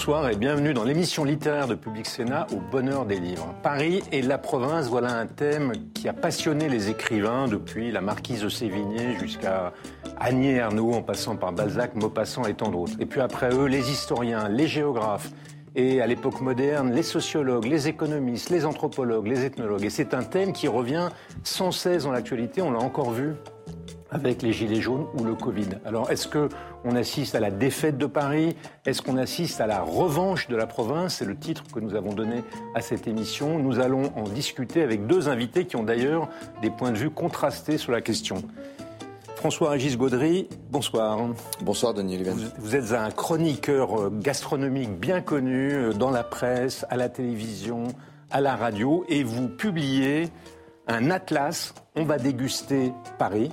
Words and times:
Bonsoir 0.00 0.30
et 0.30 0.36
bienvenue 0.36 0.72
dans 0.72 0.84
l'émission 0.84 1.24
littéraire 1.24 1.66
de 1.66 1.74
Public 1.74 2.06
Sénat 2.06 2.46
au 2.54 2.56
bonheur 2.56 3.04
des 3.04 3.20
livres. 3.20 3.54
Paris 3.62 4.02
et 4.12 4.22
la 4.22 4.38
province, 4.38 4.88
voilà 4.88 5.12
un 5.12 5.26
thème 5.26 5.72
qui 5.92 6.08
a 6.08 6.14
passionné 6.14 6.70
les 6.70 6.88
écrivains 6.88 7.48
depuis 7.48 7.92
la 7.92 8.00
marquise 8.00 8.40
de 8.40 8.48
Sévigné 8.48 9.18
jusqu'à 9.18 9.74
Agnès 10.18 10.56
Ernaux 10.56 10.94
en 10.94 11.02
passant 11.02 11.36
par 11.36 11.52
Balzac, 11.52 11.96
Maupassant 11.96 12.44
et 12.46 12.54
tant 12.54 12.70
d'autres. 12.70 12.94
Et 12.98 13.04
puis 13.04 13.20
après 13.20 13.54
eux, 13.54 13.66
les 13.66 13.90
historiens, 13.90 14.48
les 14.48 14.68
géographes, 14.68 15.32
et 15.76 16.00
à 16.00 16.06
l'époque 16.06 16.40
moderne, 16.40 16.94
les 16.94 17.02
sociologues, 17.02 17.66
les 17.66 17.86
économistes, 17.86 18.48
les 18.48 18.64
anthropologues, 18.64 19.26
les 19.26 19.44
ethnologues. 19.44 19.84
Et 19.84 19.90
c'est 19.90 20.14
un 20.14 20.22
thème 20.22 20.54
qui 20.54 20.66
revient 20.66 21.10
sans 21.44 21.72
cesse 21.72 22.04
dans 22.04 22.12
l'actualité, 22.12 22.62
on 22.62 22.70
l'a 22.70 22.80
encore 22.80 23.10
vu 23.10 23.34
avec 24.10 24.42
les 24.42 24.52
Gilets 24.52 24.80
jaunes 24.80 25.06
ou 25.18 25.24
le 25.24 25.34
Covid. 25.34 25.68
Alors, 25.84 26.10
est-ce 26.10 26.28
qu'on 26.28 26.94
assiste 26.96 27.34
à 27.34 27.40
la 27.40 27.50
défaite 27.50 27.98
de 27.98 28.06
Paris? 28.06 28.56
Est-ce 28.86 29.02
qu'on 29.02 29.16
assiste 29.16 29.60
à 29.60 29.66
la 29.66 29.82
revanche 29.82 30.48
de 30.48 30.56
la 30.56 30.66
province? 30.66 31.16
C'est 31.16 31.24
le 31.24 31.36
titre 31.36 31.64
que 31.72 31.80
nous 31.80 31.94
avons 31.94 32.12
donné 32.12 32.42
à 32.74 32.80
cette 32.80 33.06
émission. 33.06 33.58
Nous 33.58 33.78
allons 33.80 34.12
en 34.16 34.24
discuter 34.24 34.82
avec 34.82 35.06
deux 35.06 35.28
invités 35.28 35.66
qui 35.66 35.76
ont 35.76 35.84
d'ailleurs 35.84 36.28
des 36.62 36.70
points 36.70 36.92
de 36.92 36.98
vue 36.98 37.10
contrastés 37.10 37.78
sur 37.78 37.92
la 37.92 38.00
question. 38.00 38.42
François-Régis 39.40 39.96
Gaudry, 39.96 40.48
bonsoir. 40.70 41.18
Bonsoir 41.62 41.94
Denis. 41.94 42.22
Vous, 42.58 42.76
êtes 42.76 42.92
un 42.92 43.10
chroniqueur 43.10 43.98
euh, 43.98 44.10
gastronomique 44.12 44.90
bien 45.00 45.22
connu 45.22 45.72
euh, 45.72 45.92
dans 45.94 46.10
la 46.10 46.22
presse, 46.22 46.84
à 46.90 46.98
la 46.98 47.08
télévision, 47.08 47.84
à 48.30 48.42
la 48.42 48.54
radio, 48.54 49.02
et 49.08 49.22
vous 49.24 49.48
publiez 49.48 50.28
un 50.88 51.10
atlas, 51.10 51.72
On 51.96 52.04
va 52.04 52.18
déguster 52.18 52.92
Paris, 53.18 53.50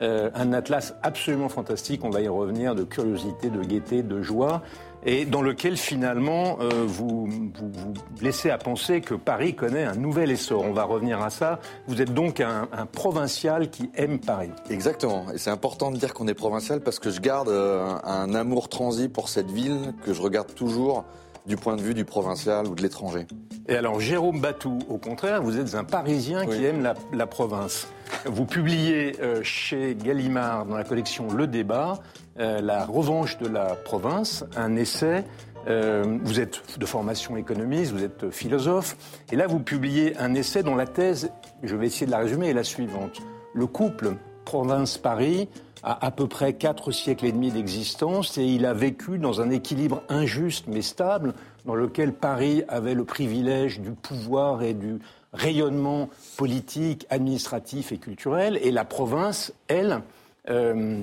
euh, 0.00 0.30
un 0.34 0.52
atlas 0.52 0.94
absolument 1.02 1.48
fantastique, 1.48 2.04
on 2.04 2.10
va 2.10 2.20
y 2.20 2.28
revenir, 2.28 2.74
de 2.74 2.82
curiosité, 2.82 3.48
de 3.50 3.62
gaieté, 3.62 4.02
de 4.02 4.22
joie, 4.22 4.62
et 5.06 5.24
dans 5.24 5.42
lequel 5.42 5.76
finalement 5.76 6.58
euh, 6.60 6.68
vous, 6.86 7.26
vous, 7.26 7.94
laissez 8.20 8.50
à 8.50 8.58
penser 8.58 9.00
que 9.02 9.14
Paris 9.14 9.54
connaît 9.54 9.84
un 9.84 9.94
nouvel 9.94 10.30
essor. 10.30 10.64
On 10.64 10.72
va 10.72 10.84
revenir 10.84 11.22
à 11.22 11.30
ça. 11.30 11.60
Vous 11.86 12.00
êtes 12.00 12.12
donc 12.12 12.40
un, 12.40 12.68
un 12.72 12.86
provincial 12.86 13.70
qui 13.70 13.90
aime 13.94 14.18
Paris. 14.18 14.50
Exactement, 14.70 15.26
et 15.32 15.38
c'est 15.38 15.50
important 15.50 15.90
de 15.90 15.96
dire 15.96 16.12
qu'on 16.14 16.26
est 16.26 16.34
provincial 16.34 16.80
parce 16.80 16.98
que 16.98 17.10
je 17.10 17.20
garde 17.20 17.48
euh, 17.48 17.94
un 18.02 18.34
amour 18.34 18.68
transi 18.68 19.08
pour 19.08 19.28
cette 19.28 19.50
ville 19.50 19.94
que 20.04 20.12
je 20.12 20.22
regarde 20.22 20.52
toujours 20.54 21.04
du 21.46 21.56
point 21.56 21.76
de 21.76 21.82
vue 21.82 21.94
du 21.94 22.04
provincial 22.04 22.66
ou 22.66 22.74
de 22.74 22.82
l'étranger. 22.82 23.26
Et 23.68 23.76
alors, 23.76 24.00
Jérôme 24.00 24.40
Batou, 24.40 24.78
au 24.88 24.98
contraire, 24.98 25.42
vous 25.42 25.58
êtes 25.58 25.74
un 25.74 25.84
Parisien 25.84 26.46
qui 26.46 26.64
aime 26.64 26.82
la, 27.12 27.26
province. 27.26 27.88
Vous 28.26 28.44
publiez 28.44 29.20
euh, 29.20 29.42
chez 29.42 29.94
Gallimard, 29.94 30.66
dans 30.66 30.76
la 30.76 30.84
collection 30.84 31.28
Le 31.30 31.46
Débat, 31.46 31.98
euh, 32.38 32.60
La 32.60 32.84
revanche 32.84 33.38
de 33.38 33.48
la 33.48 33.74
province, 33.74 34.44
un 34.56 34.76
essai. 34.76 35.24
Euh, 35.66 36.18
vous 36.22 36.40
êtes 36.40 36.78
de 36.78 36.84
formation 36.84 37.36
économiste, 37.38 37.92
vous 37.92 38.04
êtes 38.04 38.30
philosophe, 38.30 38.96
et 39.32 39.36
là 39.36 39.46
vous 39.46 39.60
publiez 39.60 40.14
un 40.18 40.34
essai 40.34 40.62
dont 40.62 40.76
la 40.76 40.86
thèse, 40.86 41.30
je 41.62 41.74
vais 41.74 41.86
essayer 41.86 42.04
de 42.04 42.10
la 42.10 42.18
résumer, 42.18 42.50
est 42.50 42.54
la 42.54 42.64
suivante. 42.64 43.22
Le 43.54 43.66
couple 43.66 44.16
province-Paris 44.44 45.48
a 45.82 46.06
à 46.06 46.10
peu 46.10 46.26
près 46.26 46.54
quatre 46.54 46.90
siècles 46.90 47.26
et 47.26 47.32
demi 47.32 47.50
d'existence 47.50 48.38
et 48.38 48.44
il 48.44 48.64
a 48.66 48.72
vécu 48.72 49.18
dans 49.18 49.40
un 49.40 49.50
équilibre 49.50 50.02
injuste 50.08 50.66
mais 50.66 50.82
stable 50.82 51.34
dans 51.66 51.74
lequel 51.74 52.12
Paris 52.12 52.62
avait 52.68 52.94
le 52.94 53.04
privilège 53.04 53.80
du 53.80 53.90
pouvoir 53.90 54.62
et 54.62 54.74
du 54.74 54.98
rayonnement 55.32 56.08
politique, 56.36 57.06
administratif 57.10 57.92
et 57.92 57.98
culturel 57.98 58.58
et 58.62 58.70
la 58.70 58.84
province, 58.84 59.52
elle, 59.68 60.02
euh, 60.48 61.00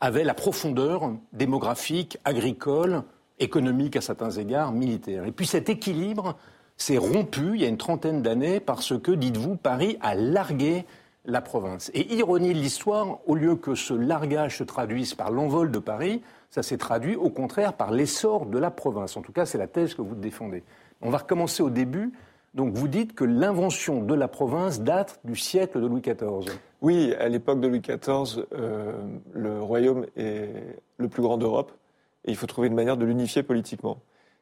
avait 0.00 0.24
la 0.24 0.34
profondeur 0.34 1.12
démographique, 1.32 2.18
agricole, 2.24 3.02
économique 3.38 3.96
à 3.96 4.00
certains 4.00 4.30
égards, 4.30 4.72
militaire. 4.72 5.26
Et 5.26 5.32
puis 5.32 5.46
cet 5.46 5.68
équilibre 5.68 6.36
s'est 6.76 6.98
rompu 6.98 7.52
il 7.54 7.62
y 7.62 7.64
a 7.64 7.68
une 7.68 7.76
trentaine 7.76 8.22
d'années 8.22 8.60
parce 8.60 8.98
que, 8.98 9.12
dites-vous, 9.12 9.56
Paris 9.56 9.98
a 10.00 10.14
largué 10.14 10.84
la 11.24 11.40
province. 11.40 11.90
Et 11.94 12.14
ironie 12.14 12.52
de 12.52 12.58
l'histoire, 12.58 13.18
au 13.26 13.34
lieu 13.34 13.54
que 13.54 13.74
ce 13.74 13.94
largage 13.94 14.58
se 14.58 14.64
traduise 14.64 15.14
par 15.14 15.30
l'envol 15.30 15.70
de 15.70 15.78
Paris, 15.78 16.22
ça 16.50 16.62
s'est 16.62 16.78
traduit 16.78 17.16
au 17.16 17.30
contraire 17.30 17.74
par 17.74 17.92
l'essor 17.92 18.46
de 18.46 18.58
la 18.58 18.70
province. 18.70 19.16
En 19.16 19.22
tout 19.22 19.32
cas, 19.32 19.46
c'est 19.46 19.58
la 19.58 19.68
thèse 19.68 19.94
que 19.94 20.02
vous 20.02 20.14
défendez. 20.14 20.64
On 21.00 21.10
va 21.10 21.18
recommencer 21.18 21.62
au 21.62 21.70
début. 21.70 22.12
Donc 22.54 22.74
vous 22.74 22.88
dites 22.88 23.14
que 23.14 23.24
l'invention 23.24 24.02
de 24.02 24.14
la 24.14 24.28
province 24.28 24.80
date 24.80 25.20
du 25.24 25.36
siècle 25.36 25.80
de 25.80 25.86
Louis 25.86 26.02
XIV. 26.02 26.52
Oui, 26.82 27.14
à 27.14 27.28
l'époque 27.28 27.60
de 27.60 27.68
Louis 27.68 27.80
XIV, 27.80 28.44
euh, 28.52 28.92
le 29.32 29.62
royaume 29.62 30.06
est 30.16 30.50
le 30.98 31.08
plus 31.08 31.22
grand 31.22 31.38
d'Europe 31.38 31.72
et 32.24 32.30
il 32.30 32.36
faut 32.36 32.46
trouver 32.46 32.68
une 32.68 32.74
manière 32.74 32.96
de 32.96 33.06
l'unifier 33.06 33.42
politiquement. 33.42 33.98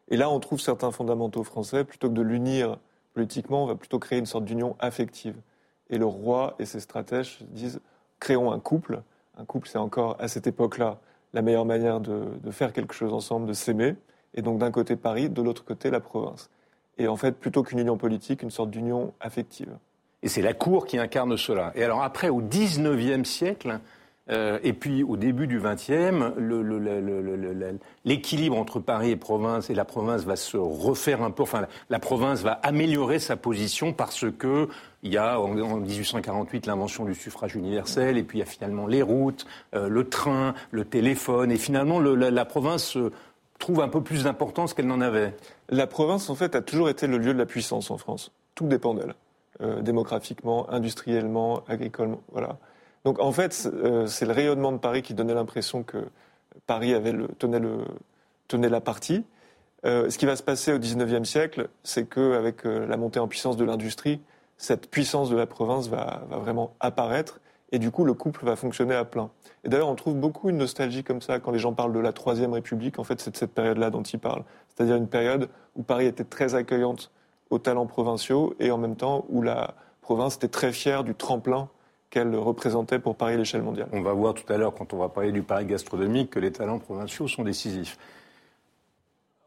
Et 0.08 0.16
là, 0.16 0.28
on 0.28 0.40
trouve 0.40 0.60
certains 0.60 0.90
fondamentaux 0.90 1.44
français. 1.44 1.84
Plutôt 1.84 2.08
que 2.08 2.14
de 2.14 2.22
l'unir 2.22 2.78
politiquement, 3.14 3.64
on 3.64 3.66
va 3.66 3.76
plutôt 3.76 3.98
créer 3.98 4.18
une 4.18 4.26
sorte 4.26 4.44
d'union 4.44 4.74
affective. 4.80 5.36
Et 5.90 5.98
le 5.98 6.06
roi 6.06 6.54
et 6.58 6.64
ses 6.64 6.80
stratèges 6.80 7.38
disent 7.50 7.80
créons 8.18 8.52
un 8.52 8.60
couple. 8.60 9.02
Un 9.36 9.44
couple, 9.44 9.68
c'est 9.68 9.78
encore 9.78 10.16
à 10.18 10.28
cette 10.28 10.46
époque-là 10.46 10.98
la 11.32 11.42
meilleure 11.42 11.64
manière 11.64 12.00
de, 12.00 12.50
faire 12.50 12.72
quelque 12.72 12.94
chose 12.94 13.12
ensemble, 13.12 13.46
de 13.46 13.52
s'aimer. 13.52 13.96
Et 14.34 14.42
donc 14.42 14.58
d'un 14.58 14.70
côté 14.70 14.96
Paris, 14.96 15.28
de 15.28 15.42
l'autre 15.42 15.64
côté 15.64 15.90
la 15.90 16.00
province. 16.00 16.50
Et 16.98 17.08
en 17.08 17.16
fait, 17.16 17.32
plutôt 17.32 17.62
qu'une 17.62 17.78
union 17.78 17.96
politique, 17.96 18.42
une 18.42 18.50
sorte 18.50 18.70
d'union 18.70 19.12
affective. 19.20 19.76
Et 20.22 20.28
c'est 20.28 20.42
la 20.42 20.52
cour 20.52 20.86
qui 20.86 20.98
incarne 20.98 21.36
cela. 21.36 21.72
Et 21.74 21.82
alors 21.82 22.02
après, 22.02 22.28
au 22.28 22.40
XIXe 22.40 23.28
siècle, 23.28 23.80
et 24.30 24.72
puis 24.72 25.02
au 25.02 25.16
début 25.16 25.46
du 25.46 25.60
XXe, 25.60 26.14
l'équilibre 28.04 28.56
entre 28.56 28.78
Paris 28.78 29.10
et 29.10 29.16
province 29.16 29.70
et 29.70 29.74
la 29.74 29.84
province 29.84 30.24
va 30.24 30.36
se 30.36 30.56
refaire 30.56 31.22
un 31.22 31.30
peu. 31.30 31.42
Enfin, 31.42 31.66
la, 31.88 31.98
province 31.98 32.42
va 32.42 32.52
améliorer 32.62 33.18
sa 33.18 33.36
position 33.36 33.92
parce 33.92 34.26
que 34.30 34.68
il 35.02 35.12
y 35.12 35.16
a 35.16 35.40
en, 35.40 35.48
1848 35.48 36.66
l'invention 36.66 37.04
du 37.04 37.14
suffrage 37.14 37.56
universel, 37.56 38.18
et 38.18 38.22
puis 38.22 38.38
il 38.38 38.40
y 38.40 38.44
a 38.44 38.46
finalement 38.46 38.86
les 38.86 39.02
routes, 39.02 39.46
euh, 39.74 39.88
le 39.88 40.08
train, 40.08 40.54
le 40.70 40.84
téléphone, 40.84 41.50
et 41.50 41.56
finalement 41.56 42.00
la, 42.00 42.44
province 42.44 42.96
trouve 43.60 43.80
un 43.80 43.88
peu 43.88 44.02
plus 44.02 44.24
d'importance 44.24 44.74
qu'elle 44.74 44.86
n'en 44.86 45.00
avait. 45.00 45.34
La 45.68 45.86
province, 45.86 46.28
en 46.30 46.34
fait, 46.34 46.56
a 46.56 46.62
toujours 46.62 46.88
été 46.88 47.06
le 47.06 47.18
lieu 47.18 47.32
de 47.32 47.38
la 47.38 47.46
puissance 47.46 47.90
en 47.90 47.98
France. 47.98 48.32
Tout 48.56 48.66
dépend 48.66 48.94
d'elle, 48.94 49.14
euh, 49.60 49.80
démographiquement, 49.82 50.68
industriellement, 50.70 51.62
agricolement, 51.68 52.20
voilà. 52.32 52.58
Donc 53.04 53.18
en 53.18 53.32
fait, 53.32 53.68
euh, 53.72 54.06
c'est 54.06 54.26
le 54.26 54.32
rayonnement 54.32 54.72
de 54.72 54.78
Paris 54.78 55.02
qui 55.02 55.14
donnait 55.14 55.34
l'impression 55.34 55.82
que 55.82 55.98
Paris 56.66 56.94
avait 56.94 57.14
tenait 57.38 58.68
la 58.68 58.80
partie. 58.80 59.24
Euh, 59.86 60.10
ce 60.10 60.18
qui 60.18 60.26
va 60.26 60.36
se 60.36 60.42
passer 60.42 60.72
au 60.72 60.78
XIXe 60.78 61.26
siècle, 61.26 61.68
c'est 61.82 62.06
qu'avec 62.06 62.66
euh, 62.66 62.86
la 62.86 62.96
montée 62.98 63.18
en 63.18 63.28
puissance 63.28 63.56
de 63.56 63.64
l'industrie, 63.64 64.20
cette 64.58 64.90
puissance 64.90 65.30
de 65.30 65.36
la 65.36 65.46
province 65.46 65.88
va, 65.88 66.22
va, 66.28 66.36
vraiment 66.36 66.74
apparaître 66.80 67.40
et 67.72 67.78
du 67.78 67.90
coup 67.90 68.04
le 68.04 68.12
couple 68.12 68.44
va 68.44 68.56
fonctionner 68.56 68.94
à 68.94 69.06
plein. 69.06 69.30
Et 69.64 69.70
d'ailleurs, 69.70 69.88
on 69.88 69.94
trouve 69.94 70.16
beaucoup 70.16 70.50
une 70.50 70.58
nostalgie 70.58 71.02
comme 71.02 71.22
ça 71.22 71.38
quand 71.38 71.50
les 71.50 71.58
gens 71.58 71.72
parlent 71.72 71.94
de 71.94 72.00
la 72.00 72.12
Troisième 72.12 72.52
République. 72.52 72.98
En 72.98 73.04
fait, 73.04 73.20
c'est 73.20 73.30
de 73.30 73.36
cette 73.36 73.54
période-là 73.54 73.88
dont 73.88 74.02
ils 74.02 74.18
parlent. 74.18 74.44
C'est-à-dire 74.68 74.96
une 74.96 75.08
période 75.08 75.48
où 75.76 75.82
Paris 75.82 76.06
était 76.06 76.24
très 76.24 76.54
accueillante 76.54 77.10
aux 77.48 77.58
talents 77.58 77.86
provinciaux 77.86 78.54
et 78.60 78.70
en 78.70 78.78
même 78.78 78.96
temps 78.96 79.24
où 79.30 79.40
la 79.40 79.74
province 80.02 80.36
était 80.36 80.48
très 80.48 80.72
fière 80.72 81.04
du 81.04 81.14
tremplin 81.14 81.68
qu'elle 82.10 82.34
représentait 82.34 82.98
pour 82.98 83.16
Paris 83.16 83.34
à 83.34 83.36
l'échelle 83.36 83.62
mondiale. 83.62 83.88
On 83.92 84.02
va 84.02 84.12
voir 84.12 84.34
tout 84.34 84.52
à 84.52 84.56
l'heure, 84.56 84.74
quand 84.74 84.92
on 84.92 84.98
va 84.98 85.08
parler 85.08 85.30
du 85.32 85.42
Paris 85.42 85.64
gastronomique, 85.64 86.30
que 86.30 86.40
les 86.40 86.52
talents 86.52 86.80
provinciaux 86.80 87.28
sont 87.28 87.44
décisifs. 87.44 87.96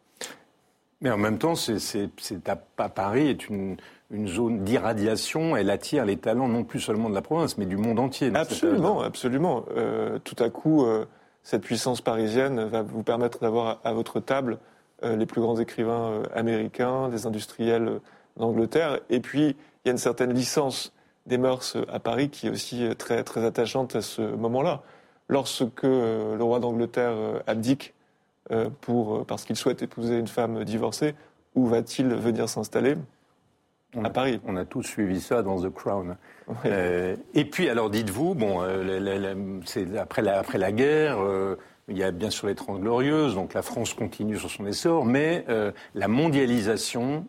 Mais 1.05 1.11
en 1.11 1.19
même 1.19 1.37
temps, 1.37 1.55
c'est, 1.55 1.79
Paris 2.95 3.29
est 3.29 3.49
une, 3.51 3.77
zone 4.27 4.65
d'irradiation. 4.65 5.55
Elle 5.55 5.69
attire 5.69 6.07
les 6.07 6.17
talents 6.17 6.49
non 6.49 6.65
plus 6.65 6.81
seulement 6.81 7.11
de 7.11 7.15
la 7.15 7.21
province, 7.21 7.59
mais 7.59 7.67
du 7.67 7.77
monde 7.77 8.01
entier. 8.01 8.33
Absolument, 8.35 9.03
absolument. 9.03 9.67
Euh, 9.77 10.19
tout 10.25 10.43
à 10.43 10.49
coup, 10.49 10.87
euh, 10.87 11.05
cette 11.43 11.61
puissance 11.63 12.01
parisienne 12.01 12.65
va 12.65 12.81
vous 12.81 13.03
permettre 13.03 13.41
d'avoir 13.41 13.81
à, 13.85 13.93
votre 13.93 14.19
table 14.19 14.59
euh, 15.03 15.15
les 15.17 15.27
plus 15.27 15.43
grands 15.43 15.61
écrivains 15.61 16.23
américains, 16.35 17.11
des 17.11 17.27
industriels 17.27 18.01
d'Angleterre. 18.39 19.01
Et 19.11 19.21
puis, 19.21 19.49
il 19.49 19.87
y 19.87 19.89
a 19.89 19.93
une 19.93 19.99
certaine 19.99 20.33
licence 20.33 20.95
des 21.27 21.37
mœurs 21.37 21.77
à 21.93 22.01
Paris 22.01 22.31
qui 22.31 22.47
est 22.47 22.51
aussi 22.51 22.89
très, 22.97 23.25
très 23.25 23.45
attachante 23.45 23.95
à 23.95 24.01
ce 24.01 24.23
moment-là. 24.23 24.83
Lorsque 25.29 25.83
le 25.83 26.41
roi 26.41 26.61
d'Angleterre 26.61 27.43
abdique 27.47 27.93
pour, 28.81 29.25
parce 29.27 29.45
qu'il 29.45 29.57
souhaite 29.57 29.83
épouser 29.83 30.19
une 30.19 30.27
femme 30.27 30.65
divorcée, 30.65 31.15
où 31.55 31.67
va-t-il 31.67 32.09
venir 32.09 32.49
s'installer 32.49 32.97
à 34.03 34.11
Paris. 34.11 34.41
On 34.45 34.57
a 34.57 34.65
tous 34.65 34.83
suivi 34.83 35.21
ça 35.21 35.43
dans 35.43 35.61
The 35.61 35.73
Crown. 35.73 36.17
et 36.65 37.45
puis, 37.45 37.69
alors, 37.69 37.91
dites-vous, 37.91 38.35
bon, 38.35 38.61
c'est 39.65 39.97
après 39.97 40.23
la, 40.23 40.39
après 40.39 40.59
la 40.59 40.73
guerre, 40.73 41.19
il 41.89 41.99
y 41.99 42.03
a 42.03 42.11
bien 42.11 42.31
sûr 42.31 42.47
les 42.47 42.55
Trente 42.55 42.81
Glorieuses, 42.81 43.35
donc 43.35 43.55
la 43.55 43.63
France 43.63 43.95
continue 43.95 44.39
sur 44.39 44.51
son 44.51 44.67
essor, 44.67 45.05
mais 45.05 45.45
euh, 45.49 45.73
la 45.95 46.09
mondialisation, 46.09 47.27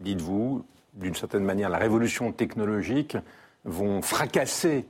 dites-vous, 0.00 0.64
d'une 0.94 1.14
certaine 1.14 1.44
manière, 1.44 1.68
la 1.68 1.78
révolution 1.78 2.32
technologique 2.32 3.16
vont 3.64 4.02
fracasser 4.02 4.86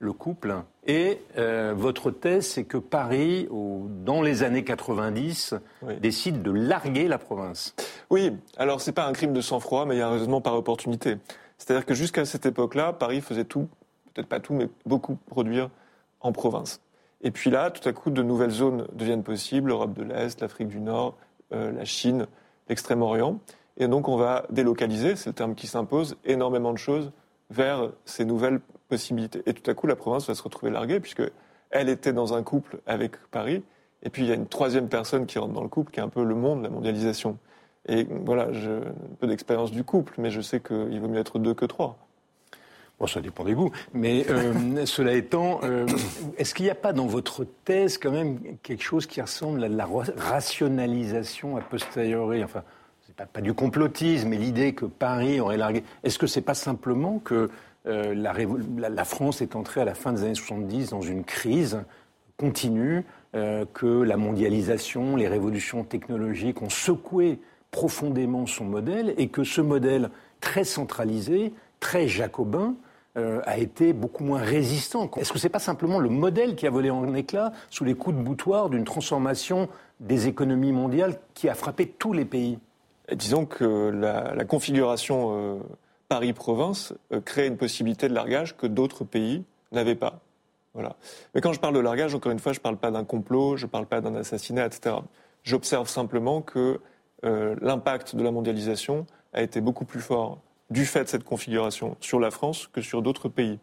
le 0.00 0.12
couple. 0.12 0.56
Et 0.86 1.20
euh, 1.36 1.74
votre 1.76 2.10
thèse, 2.10 2.46
c'est 2.46 2.64
que 2.64 2.78
Paris, 2.78 3.46
dans 3.50 4.22
les 4.22 4.42
années 4.42 4.64
90, 4.64 5.54
décide 6.00 6.42
de 6.42 6.50
larguer 6.50 7.06
la 7.06 7.18
province. 7.18 7.76
Oui, 8.08 8.32
alors 8.56 8.80
c'est 8.80 8.92
pas 8.92 9.06
un 9.06 9.12
crime 9.12 9.34
de 9.34 9.42
sang-froid, 9.42 9.84
mais 9.84 9.96
il 9.96 9.98
y 9.98 10.02
a 10.02 10.08
un 10.08 10.12
raisonnement 10.12 10.40
par 10.40 10.54
opportunité. 10.54 11.18
C'est-à-dire 11.58 11.84
que 11.84 11.94
jusqu'à 11.94 12.24
cette 12.24 12.46
époque-là, 12.46 12.94
Paris 12.94 13.20
faisait 13.20 13.44
tout, 13.44 13.68
peut-être 14.12 14.26
pas 14.26 14.40
tout, 14.40 14.54
mais 14.54 14.68
beaucoup 14.86 15.16
produire 15.26 15.68
en 16.20 16.32
province. 16.32 16.80
Et 17.20 17.30
puis 17.30 17.50
là, 17.50 17.70
tout 17.70 17.86
à 17.86 17.92
coup, 17.92 18.10
de 18.10 18.22
nouvelles 18.22 18.50
zones 18.50 18.86
deviennent 18.94 19.22
possibles, 19.22 19.68
l'Europe 19.68 19.92
de 19.92 20.02
l'Est, 20.02 20.40
l'Afrique 20.40 20.68
du 20.68 20.80
Nord, 20.80 21.16
euh, 21.52 21.70
la 21.70 21.84
Chine, 21.84 22.26
l'Extrême-Orient. 22.70 23.38
Et 23.76 23.86
donc 23.86 24.08
on 24.08 24.16
va 24.16 24.46
délocaliser, 24.50 25.16
c'est 25.16 25.28
le 25.28 25.34
terme 25.34 25.54
qui 25.54 25.66
s'impose, 25.66 26.16
énormément 26.24 26.72
de 26.72 26.78
choses 26.78 27.12
vers 27.50 27.90
ces 28.04 28.24
nouvelles 28.24 28.60
possibilités. 28.88 29.42
Et 29.46 29.54
tout 29.54 29.68
à 29.70 29.74
coup, 29.74 29.86
la 29.86 29.96
province 29.96 30.26
va 30.26 30.34
se 30.34 30.42
retrouver 30.42 30.70
larguée, 30.70 31.00
puisque 31.00 31.22
elle 31.70 31.88
était 31.88 32.12
dans 32.12 32.34
un 32.34 32.42
couple 32.42 32.78
avec 32.86 33.16
Paris, 33.30 33.62
et 34.02 34.10
puis 34.10 34.22
il 34.22 34.28
y 34.28 34.32
a 34.32 34.34
une 34.34 34.46
troisième 34.46 34.88
personne 34.88 35.26
qui 35.26 35.38
rentre 35.38 35.52
dans 35.52 35.62
le 35.62 35.68
couple, 35.68 35.92
qui 35.92 36.00
est 36.00 36.02
un 36.02 36.08
peu 36.08 36.24
le 36.24 36.34
monde, 36.34 36.62
la 36.62 36.70
mondialisation. 36.70 37.38
Et 37.88 38.06
voilà, 38.08 38.52
j'ai 38.52 38.70
un 38.70 39.14
peu 39.18 39.26
d'expérience 39.26 39.70
du 39.70 39.84
couple, 39.84 40.14
mais 40.18 40.30
je 40.30 40.40
sais 40.40 40.60
qu'il 40.60 41.00
vaut 41.00 41.08
mieux 41.08 41.20
être 41.20 41.38
deux 41.38 41.54
que 41.54 41.64
trois. 41.64 41.98
Bon, 42.98 43.06
ça 43.06 43.22
dépend 43.22 43.44
des 43.44 43.54
goûts. 43.54 43.70
Mais 43.94 44.26
euh, 44.28 44.52
cela 44.84 45.14
étant, 45.14 45.60
euh, 45.64 45.86
est-ce 46.36 46.54
qu'il 46.54 46.66
n'y 46.66 46.70
a 46.70 46.74
pas 46.74 46.92
dans 46.92 47.06
votre 47.06 47.46
thèse 47.64 47.96
quand 47.96 48.10
même 48.10 48.58
quelque 48.62 48.82
chose 48.82 49.06
qui 49.06 49.22
ressemble 49.22 49.64
à 49.64 49.68
la 49.68 49.88
rationalisation 50.18 51.56
a 51.56 51.62
posteriori 51.62 52.44
Enfin, 52.44 52.62
pas, 53.26 53.40
du 53.40 53.54
complotisme, 53.54 54.28
mais 54.28 54.36
l'idée 54.36 54.74
que 54.74 54.84
Paris 54.84 55.40
aurait 55.40 55.56
largué. 55.56 55.84
Est-ce 56.04 56.18
que 56.18 56.26
c'est 56.26 56.40
pas 56.40 56.54
simplement 56.54 57.18
que 57.18 57.50
euh, 57.86 58.14
la, 58.14 59.04
France 59.04 59.40
est 59.40 59.56
entrée 59.56 59.80
à 59.80 59.84
la 59.84 59.94
fin 59.94 60.12
des 60.12 60.24
années 60.24 60.34
70 60.34 60.90
dans 60.90 61.00
une 61.00 61.24
crise 61.24 61.82
continue, 62.36 63.04
que 63.32 64.02
la 64.02 64.16
mondialisation, 64.16 65.14
les 65.14 65.28
révolutions 65.28 65.84
technologiques 65.84 66.62
ont 66.62 66.70
secoué 66.70 67.38
profondément 67.70 68.46
son 68.46 68.64
modèle 68.64 69.14
et 69.18 69.28
que 69.28 69.44
ce 69.44 69.60
modèle 69.60 70.10
très 70.40 70.64
centralisé, 70.64 71.52
très 71.78 72.08
jacobin, 72.08 72.74
euh, 73.16 73.40
a 73.44 73.58
été 73.58 73.92
beaucoup 73.92 74.22
moins 74.22 74.40
résistant? 74.40 75.10
Est-ce 75.16 75.32
que 75.32 75.38
ce 75.40 75.46
n'est 75.46 75.50
pas 75.50 75.58
simplement 75.58 75.98
le 75.98 76.08
modèle 76.08 76.54
qui 76.54 76.68
a 76.68 76.70
volé 76.70 76.90
en 76.90 77.12
éclats 77.12 77.52
sous 77.68 77.84
les 77.84 77.94
coups 77.94 78.16
de 78.16 78.22
boutoir 78.22 78.70
d'une 78.70 78.84
transformation 78.84 79.68
des 79.98 80.28
économies 80.28 80.70
mondiales 80.70 81.18
qui 81.34 81.48
a 81.48 81.54
frappé 81.54 81.88
tous 81.88 82.12
les 82.12 82.24
pays? 82.24 82.60
Disons 83.14 83.46
que 83.46 83.90
la, 83.90 84.44
configuration 84.44 85.30
euh, 85.32 85.58
Paris-Province 86.08 86.94
euh, 87.12 87.20
crée 87.20 87.46
une 87.46 87.56
possibilité 87.56 88.08
de 88.08 88.14
largage 88.14 88.56
que 88.56 88.66
d'autres 88.66 89.04
pays 89.04 89.44
n'avaient 89.72 89.94
pas. 89.94 90.20
Voilà. 90.74 90.96
Mais 91.34 91.40
quand 91.40 91.52
je 91.52 91.60
parle 91.60 91.74
de 91.74 91.80
largage, 91.80 92.14
encore 92.14 92.32
une 92.32 92.38
fois, 92.38 92.52
je 92.52 92.58
ne 92.58 92.62
parle 92.62 92.76
pas 92.76 92.90
d'un 92.90 93.04
complot, 93.04 93.56
je 93.56 93.66
ne 93.66 93.70
parle 93.70 93.86
pas 93.86 94.00
d'un 94.00 94.14
assassinat, 94.14 94.66
etc. 94.66 94.96
J'observe 95.42 95.88
simplement 95.88 96.42
que 96.42 96.80
l'impact 97.22 98.16
de 98.16 98.22
la 98.22 98.30
mondialisation 98.30 99.06
a 99.34 99.42
été 99.42 99.60
beaucoup 99.60 99.84
plus 99.84 100.00
fort 100.00 100.38
du 100.70 100.86
fait 100.86 101.04
de 101.04 101.08
cette 101.08 101.24
configuration 101.24 101.96
sur 102.00 102.20
la 102.20 102.30
France 102.30 102.68
que 102.72 102.80
sur 102.80 103.02
d'autres 103.02 103.28
pays. 103.28 103.58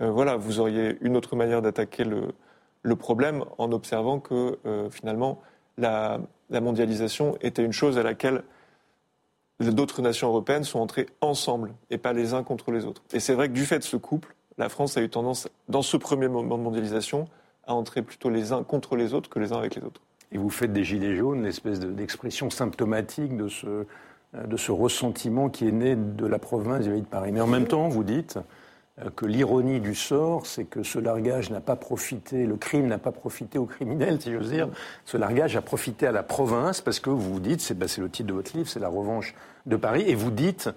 Euh, 0.00 0.10
voilà, 0.10 0.36
vous 0.36 0.60
auriez 0.60 0.96
une 1.00 1.16
autre 1.16 1.36
manière 1.36 1.62
d'attaquer 1.62 2.04
le, 2.04 2.32
problème 2.96 3.44
en 3.58 3.72
observant 3.72 4.20
que 4.20 4.58
euh, 4.66 4.90
finalement 4.90 5.40
la, 5.78 6.20
mondialisation 6.50 7.36
était 7.40 7.64
une 7.64 7.72
chose 7.72 7.98
à 7.98 8.02
laquelle 8.02 8.44
d'autres 9.60 10.02
nations 10.02 10.28
européennes 10.28 10.64
sont 10.64 10.80
entrées 10.80 11.06
ensemble 11.20 11.74
et 11.90 11.98
pas 11.98 12.12
les 12.12 12.34
uns 12.34 12.42
contre 12.42 12.70
les 12.70 12.84
autres. 12.84 13.02
Et 13.12 13.20
c'est 13.20 13.34
vrai 13.34 13.48
que 13.48 13.54
du 13.54 13.64
fait 13.64 13.78
de 13.78 13.84
ce 13.84 13.96
couple, 13.96 14.34
la 14.58 14.68
France 14.68 14.96
a 14.96 15.02
eu 15.02 15.08
tendance, 15.08 15.48
dans 15.68 15.82
ce 15.82 15.96
premier 15.96 16.28
moment 16.28 16.56
de 16.56 16.62
mondialisation, 16.62 17.28
à 17.66 17.74
entrer 17.74 18.02
plutôt 18.02 18.30
les 18.30 18.52
uns 18.52 18.62
contre 18.62 18.96
les 18.96 19.14
autres 19.14 19.30
que 19.30 19.38
les 19.38 19.52
uns 19.52 19.58
avec 19.58 19.74
les 19.74 19.82
autres. 19.82 20.00
Et 20.32 20.38
vous 20.38 20.50
faites 20.50 20.72
des 20.72 20.84
gilets 20.84 21.16
jaunes, 21.16 21.42
l'espèce 21.42 21.80
d'expression 21.80 22.50
symptomatique 22.50 23.36
de 23.36 23.48
ce, 23.48 23.86
de 24.34 24.56
ce 24.56 24.72
ressentiment 24.72 25.48
qui 25.48 25.68
est 25.68 25.72
né 25.72 25.96
de 25.96 26.26
la 26.26 26.38
province 26.38 26.86
vis 26.86 27.00
de 27.00 27.06
Paris. 27.06 27.32
Mais 27.32 27.40
en 27.40 27.46
même 27.46 27.66
temps, 27.66 27.88
vous 27.88 28.04
dites 28.04 28.38
que 29.16 29.26
l'ironie 29.26 29.80
du 29.80 29.94
sort, 29.94 30.46
c'est 30.46 30.64
que 30.64 30.84
ce 30.84 31.00
largage 31.00 31.50
n'a 31.50 31.60
pas 31.60 31.74
profité, 31.74 32.46
le 32.46 32.56
crime 32.56 32.86
n'a 32.86 32.98
pas 32.98 33.10
profité 33.10 33.58
aux 33.58 33.66
criminels, 33.66 34.20
si 34.20 34.32
j'ose 34.32 34.50
dire. 34.50 34.68
Ce 35.04 35.16
largage 35.16 35.56
a 35.56 35.62
profité 35.62 36.06
à 36.06 36.12
la 36.12 36.22
province 36.22 36.80
parce 36.80 37.00
que 37.00 37.10
vous 37.10 37.40
dites, 37.40 37.60
c'est 37.60 37.76
ben, 37.76 37.88
le 37.98 38.08
titre 38.08 38.28
de 38.28 38.34
votre 38.34 38.56
livre, 38.56 38.68
c'est 38.68 38.80
la 38.80 38.88
revanche 38.88 39.34
de 39.66 39.76
Paris, 39.76 40.04
et 40.06 40.14
vous 40.14 40.30
dites, 40.30 40.70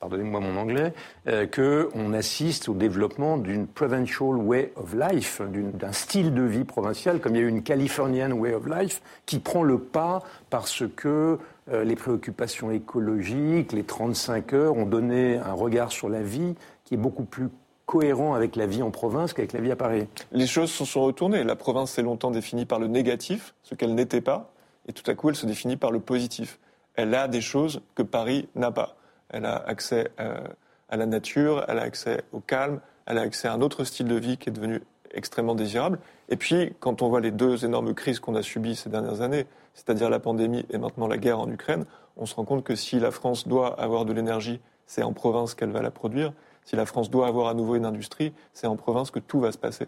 pardonnez-moi 0.00 0.40
mon 0.40 0.56
anglais, 0.56 0.92
euh, 1.26 1.46
qu'on 1.46 2.12
assiste 2.12 2.68
au 2.68 2.74
développement 2.74 3.36
d'une 3.36 3.66
provincial 3.66 4.36
way 4.36 4.72
of 4.76 4.94
life, 4.94 5.42
d'un 5.42 5.92
style 5.92 6.34
de 6.34 6.42
vie 6.42 6.64
provincial, 6.64 7.20
comme 7.20 7.34
il 7.34 7.40
y 7.40 7.44
a 7.44 7.46
eu 7.46 7.48
une 7.48 7.62
Californian 7.62 8.32
way 8.32 8.54
of 8.54 8.66
life, 8.66 9.02
qui 9.26 9.40
prend 9.40 9.64
le 9.64 9.78
pas 9.78 10.22
parce 10.50 10.84
que 10.94 11.38
euh, 11.72 11.84
les 11.84 11.96
préoccupations 11.96 12.70
écologiques, 12.70 13.72
les 13.72 13.84
35 13.84 14.52
heures 14.52 14.76
ont 14.76 14.86
donné 14.86 15.38
un 15.38 15.52
regard 15.52 15.90
sur 15.90 16.08
la 16.08 16.22
vie 16.22 16.54
qui 16.88 16.94
est 16.94 16.98
beaucoup 16.98 17.24
plus 17.24 17.50
cohérent 17.84 18.32
avec 18.32 18.56
la 18.56 18.64
vie 18.64 18.82
en 18.82 18.90
province 18.90 19.34
qu'avec 19.34 19.52
la 19.52 19.60
vie 19.60 19.70
à 19.70 19.76
Paris. 19.76 20.08
Les 20.32 20.46
choses 20.46 20.70
se 20.70 20.86
sont 20.86 21.02
retournées. 21.02 21.44
La 21.44 21.54
province 21.54 21.92
s'est 21.92 22.02
longtemps 22.02 22.30
définie 22.30 22.64
par 22.64 22.78
le 22.78 22.86
négatif, 22.86 23.54
ce 23.62 23.74
qu'elle 23.74 23.94
n'était 23.94 24.22
pas, 24.22 24.50
et 24.86 24.94
tout 24.94 25.08
à 25.10 25.14
coup 25.14 25.28
elle 25.28 25.36
se 25.36 25.44
définit 25.44 25.76
par 25.76 25.90
le 25.90 26.00
positif. 26.00 26.58
Elle 26.94 27.14
a 27.14 27.28
des 27.28 27.42
choses 27.42 27.82
que 27.94 28.02
Paris 28.02 28.48
n'a 28.54 28.70
pas. 28.70 28.96
Elle 29.28 29.44
a 29.44 29.56
accès 29.56 30.10
euh, 30.18 30.40
à 30.88 30.96
la 30.96 31.04
nature, 31.04 31.66
elle 31.68 31.78
a 31.78 31.82
accès 31.82 32.22
au 32.32 32.40
calme, 32.40 32.80
elle 33.04 33.18
a 33.18 33.20
accès 33.20 33.48
à 33.48 33.52
un 33.52 33.60
autre 33.60 33.84
style 33.84 34.08
de 34.08 34.16
vie 34.16 34.38
qui 34.38 34.48
est 34.48 34.52
devenu 34.52 34.80
extrêmement 35.12 35.54
désirable. 35.54 35.98
Et 36.30 36.36
puis, 36.36 36.74
quand 36.80 37.02
on 37.02 37.10
voit 37.10 37.20
les 37.20 37.32
deux 37.32 37.66
énormes 37.66 37.92
crises 37.94 38.18
qu'on 38.18 38.34
a 38.34 38.42
subies 38.42 38.76
ces 38.76 38.88
dernières 38.88 39.20
années, 39.20 39.46
c'est-à-dire 39.74 40.08
la 40.08 40.20
pandémie 40.20 40.64
et 40.70 40.78
maintenant 40.78 41.06
la 41.06 41.18
guerre 41.18 41.38
en 41.38 41.50
Ukraine, 41.50 41.84
on 42.16 42.24
se 42.24 42.34
rend 42.34 42.44
compte 42.44 42.64
que 42.64 42.74
si 42.74 42.98
la 42.98 43.10
France 43.10 43.46
doit 43.46 43.78
avoir 43.78 44.06
de 44.06 44.14
l'énergie, 44.14 44.60
c'est 44.86 45.02
en 45.02 45.12
province 45.12 45.54
qu'elle 45.54 45.70
va 45.70 45.82
la 45.82 45.90
produire. 45.90 46.32
Si 46.68 46.76
la 46.76 46.84
France 46.84 47.08
doit 47.08 47.26
avoir 47.26 47.48
à 47.48 47.54
nouveau 47.54 47.76
une 47.76 47.86
industrie, 47.86 48.34
c'est 48.52 48.66
en 48.66 48.76
province 48.76 49.10
que 49.10 49.20
tout 49.20 49.40
va 49.40 49.52
se 49.52 49.56
passer. 49.56 49.86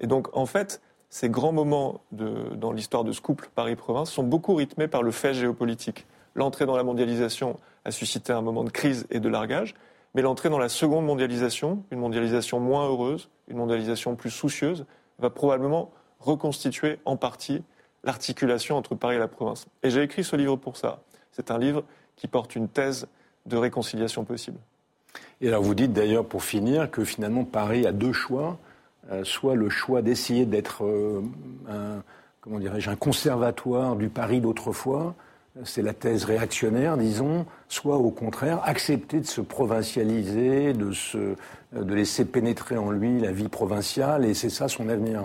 Et 0.00 0.06
donc, 0.06 0.28
en 0.36 0.44
fait, 0.44 0.82
ces 1.08 1.30
grands 1.30 1.50
moments 1.50 2.02
dans 2.12 2.72
l'histoire 2.72 3.04
de 3.04 3.12
ce 3.12 3.22
couple 3.22 3.48
Paris-Province 3.54 4.10
sont 4.10 4.22
beaucoup 4.22 4.54
rythmés 4.54 4.86
par 4.86 5.02
le 5.02 5.12
fait 5.12 5.32
géopolitique. 5.32 6.06
L'entrée 6.34 6.66
dans 6.66 6.76
la 6.76 6.82
mondialisation 6.82 7.58
a 7.86 7.90
suscité 7.90 8.34
un 8.34 8.42
moment 8.42 8.64
de 8.64 8.70
crise 8.70 9.06
et 9.10 9.18
de 9.18 9.30
largage, 9.30 9.74
mais 10.14 10.20
l'entrée 10.20 10.50
dans 10.50 10.58
la 10.58 10.68
seconde 10.68 11.06
mondialisation, 11.06 11.84
une 11.90 12.00
mondialisation 12.00 12.60
moins 12.60 12.86
heureuse, 12.86 13.30
une 13.48 13.56
mondialisation 13.56 14.14
plus 14.14 14.28
soucieuse, 14.28 14.84
va 15.20 15.30
probablement 15.30 15.90
reconstituer 16.18 16.98
en 17.06 17.16
partie 17.16 17.62
l'articulation 18.04 18.76
entre 18.76 18.94
Paris 18.94 19.16
et 19.16 19.20
la 19.20 19.28
province. 19.28 19.68
Et 19.82 19.88
j'ai 19.88 20.02
écrit 20.02 20.22
ce 20.22 20.36
livre 20.36 20.56
pour 20.56 20.76
ça. 20.76 21.00
C'est 21.32 21.50
un 21.50 21.56
livre 21.56 21.82
qui 22.16 22.28
porte 22.28 22.56
une 22.56 22.68
thèse 22.68 23.08
de 23.46 23.56
réconciliation 23.56 24.26
possible. 24.26 24.58
Et 25.40 25.48
alors 25.48 25.62
vous 25.62 25.74
dites 25.74 25.92
d'ailleurs 25.92 26.24
pour 26.24 26.44
finir 26.44 26.90
que 26.90 27.04
finalement 27.04 27.44
Paris 27.44 27.86
a 27.86 27.92
deux 27.92 28.12
choix, 28.12 28.58
euh, 29.10 29.24
soit 29.24 29.54
le 29.54 29.68
choix 29.68 30.02
d'essayer 30.02 30.46
d'être 30.46 30.84
euh, 30.84 31.22
un, 31.68 32.02
comment 32.40 32.58
dirais-je, 32.58 32.90
un 32.90 32.96
conservatoire 32.96 33.96
du 33.96 34.08
Paris 34.08 34.40
d'autrefois, 34.40 35.14
c'est 35.64 35.82
la 35.82 35.92
thèse 35.92 36.24
réactionnaire, 36.24 36.96
disons, 36.96 37.44
soit 37.68 37.96
au 37.96 38.10
contraire 38.10 38.60
accepter 38.64 39.20
de 39.20 39.26
se 39.26 39.40
provincialiser, 39.40 40.72
de, 40.72 40.92
se, 40.92 41.34
de 41.72 41.94
laisser 41.94 42.24
pénétrer 42.24 42.76
en 42.76 42.90
lui 42.90 43.20
la 43.20 43.32
vie 43.32 43.48
provinciale, 43.48 44.24
et 44.24 44.34
c'est 44.34 44.50
ça 44.50 44.68
son 44.68 44.88
avenir. 44.88 45.24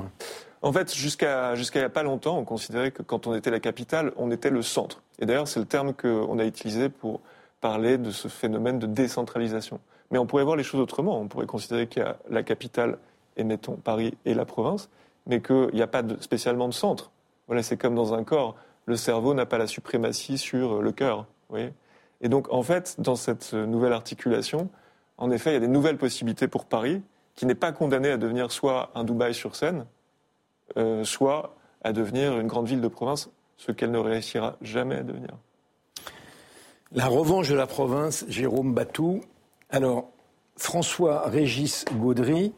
En 0.62 0.74
fait, 0.74 0.96
jusqu'à 0.96 1.54
jusqu'à 1.54 1.80
il 1.80 1.84
n'y 1.84 1.88
a 1.88 1.90
pas 1.90 2.02
longtemps, 2.02 2.40
on 2.40 2.44
considérait 2.44 2.90
que 2.90 3.04
quand 3.04 3.28
on 3.28 3.36
était 3.36 3.52
la 3.52 3.60
capitale, 3.60 4.12
on 4.18 4.32
était 4.32 4.50
le 4.50 4.64
centre. 4.64 5.04
Et 5.20 5.26
d'ailleurs, 5.28 5.48
c'est 5.48 5.60
le 5.60 5.68
terme 5.68 5.94
qu'on 5.94 6.40
a 6.40 6.46
utilisé 6.46 6.90
pour 6.90 7.22
parler 7.62 7.98
de 7.98 8.12
ce 8.12 8.28
phénomène 8.28 8.80
de 8.80 8.88
décentralisation. 8.88 9.80
Mais 10.12 10.18
on 10.18 10.26
pourrait 10.26 10.44
voir 10.44 10.56
les 10.56 10.64
choses 10.64 10.82
autrement. 10.82 11.20
On 11.20 11.28
pourrait 11.28 11.46
considérer 11.46 11.88
qu'il 11.88 12.04
y 12.04 12.06
a 12.06 12.18
la 12.30 12.44
capitale, 12.44 12.98
et 13.38 13.44
mettons 13.44 13.76
Paris 13.76 14.18
et 14.26 14.34
la 14.34 14.46
province, 14.46 14.90
mais 15.26 15.42
qu'il 15.42 15.72
n'y 15.74 15.82
a 15.82 15.88
pas 15.88 16.04
spécialement 16.20 16.68
de 16.68 16.74
centre. 16.74 17.12
Voilà, 17.48 17.64
c'est 17.64 17.78
comme 17.78 17.96
dans 17.96 18.14
un 18.14 18.24
corps. 18.24 18.56
Le 18.86 18.96
cerveau 18.96 19.34
n'a 19.34 19.46
pas 19.46 19.58
la 19.58 19.68
suprématie 19.68 20.38
sur 20.38 20.82
le 20.82 20.92
cœur. 20.92 21.26
Et 22.22 22.30
donc, 22.30 22.52
en 22.52 22.64
fait, 22.64 22.96
dans 23.00 23.16
cette 23.16 23.54
nouvelle 23.54 23.94
articulation, 23.94 24.70
en 25.18 25.32
effet, 25.32 25.52
il 25.52 25.54
y 25.54 25.58
a 25.58 25.62
des 25.62 25.68
nouvelles 25.68 25.98
possibilités 25.98 26.48
pour 26.48 26.66
Paris, 26.66 27.02
qui 27.36 27.46
n'est 27.46 27.56
pas 27.56 27.72
condamné 27.72 28.10
à 28.10 28.18
devenir 28.18 28.52
soit 28.52 28.92
un 28.96 29.04
Dubaï 29.04 29.34
sur 29.34 29.56
scène, 29.56 29.86
euh, 30.78 31.04
soit 31.04 31.56
à 31.84 31.94
devenir 31.94 32.40
une 32.40 32.48
grande 32.48 32.68
ville 32.68 32.82
de 32.82 32.88
province, 32.88 33.30
ce 33.58 33.72
qu'elle 33.72 33.92
ne 33.92 34.00
réussira 34.00 34.56
jamais 34.62 34.96
à 34.96 35.04
devenir. 35.04 35.32
La 36.96 37.08
revanche 37.08 37.50
de 37.50 37.56
la 37.56 37.68
province, 37.68 38.24
Jérôme 38.30 38.74
Batou. 38.74 39.20
Alors, 39.70 40.12
François 40.56 41.28
Régis 41.28 41.84
Gaudry, 41.94 42.54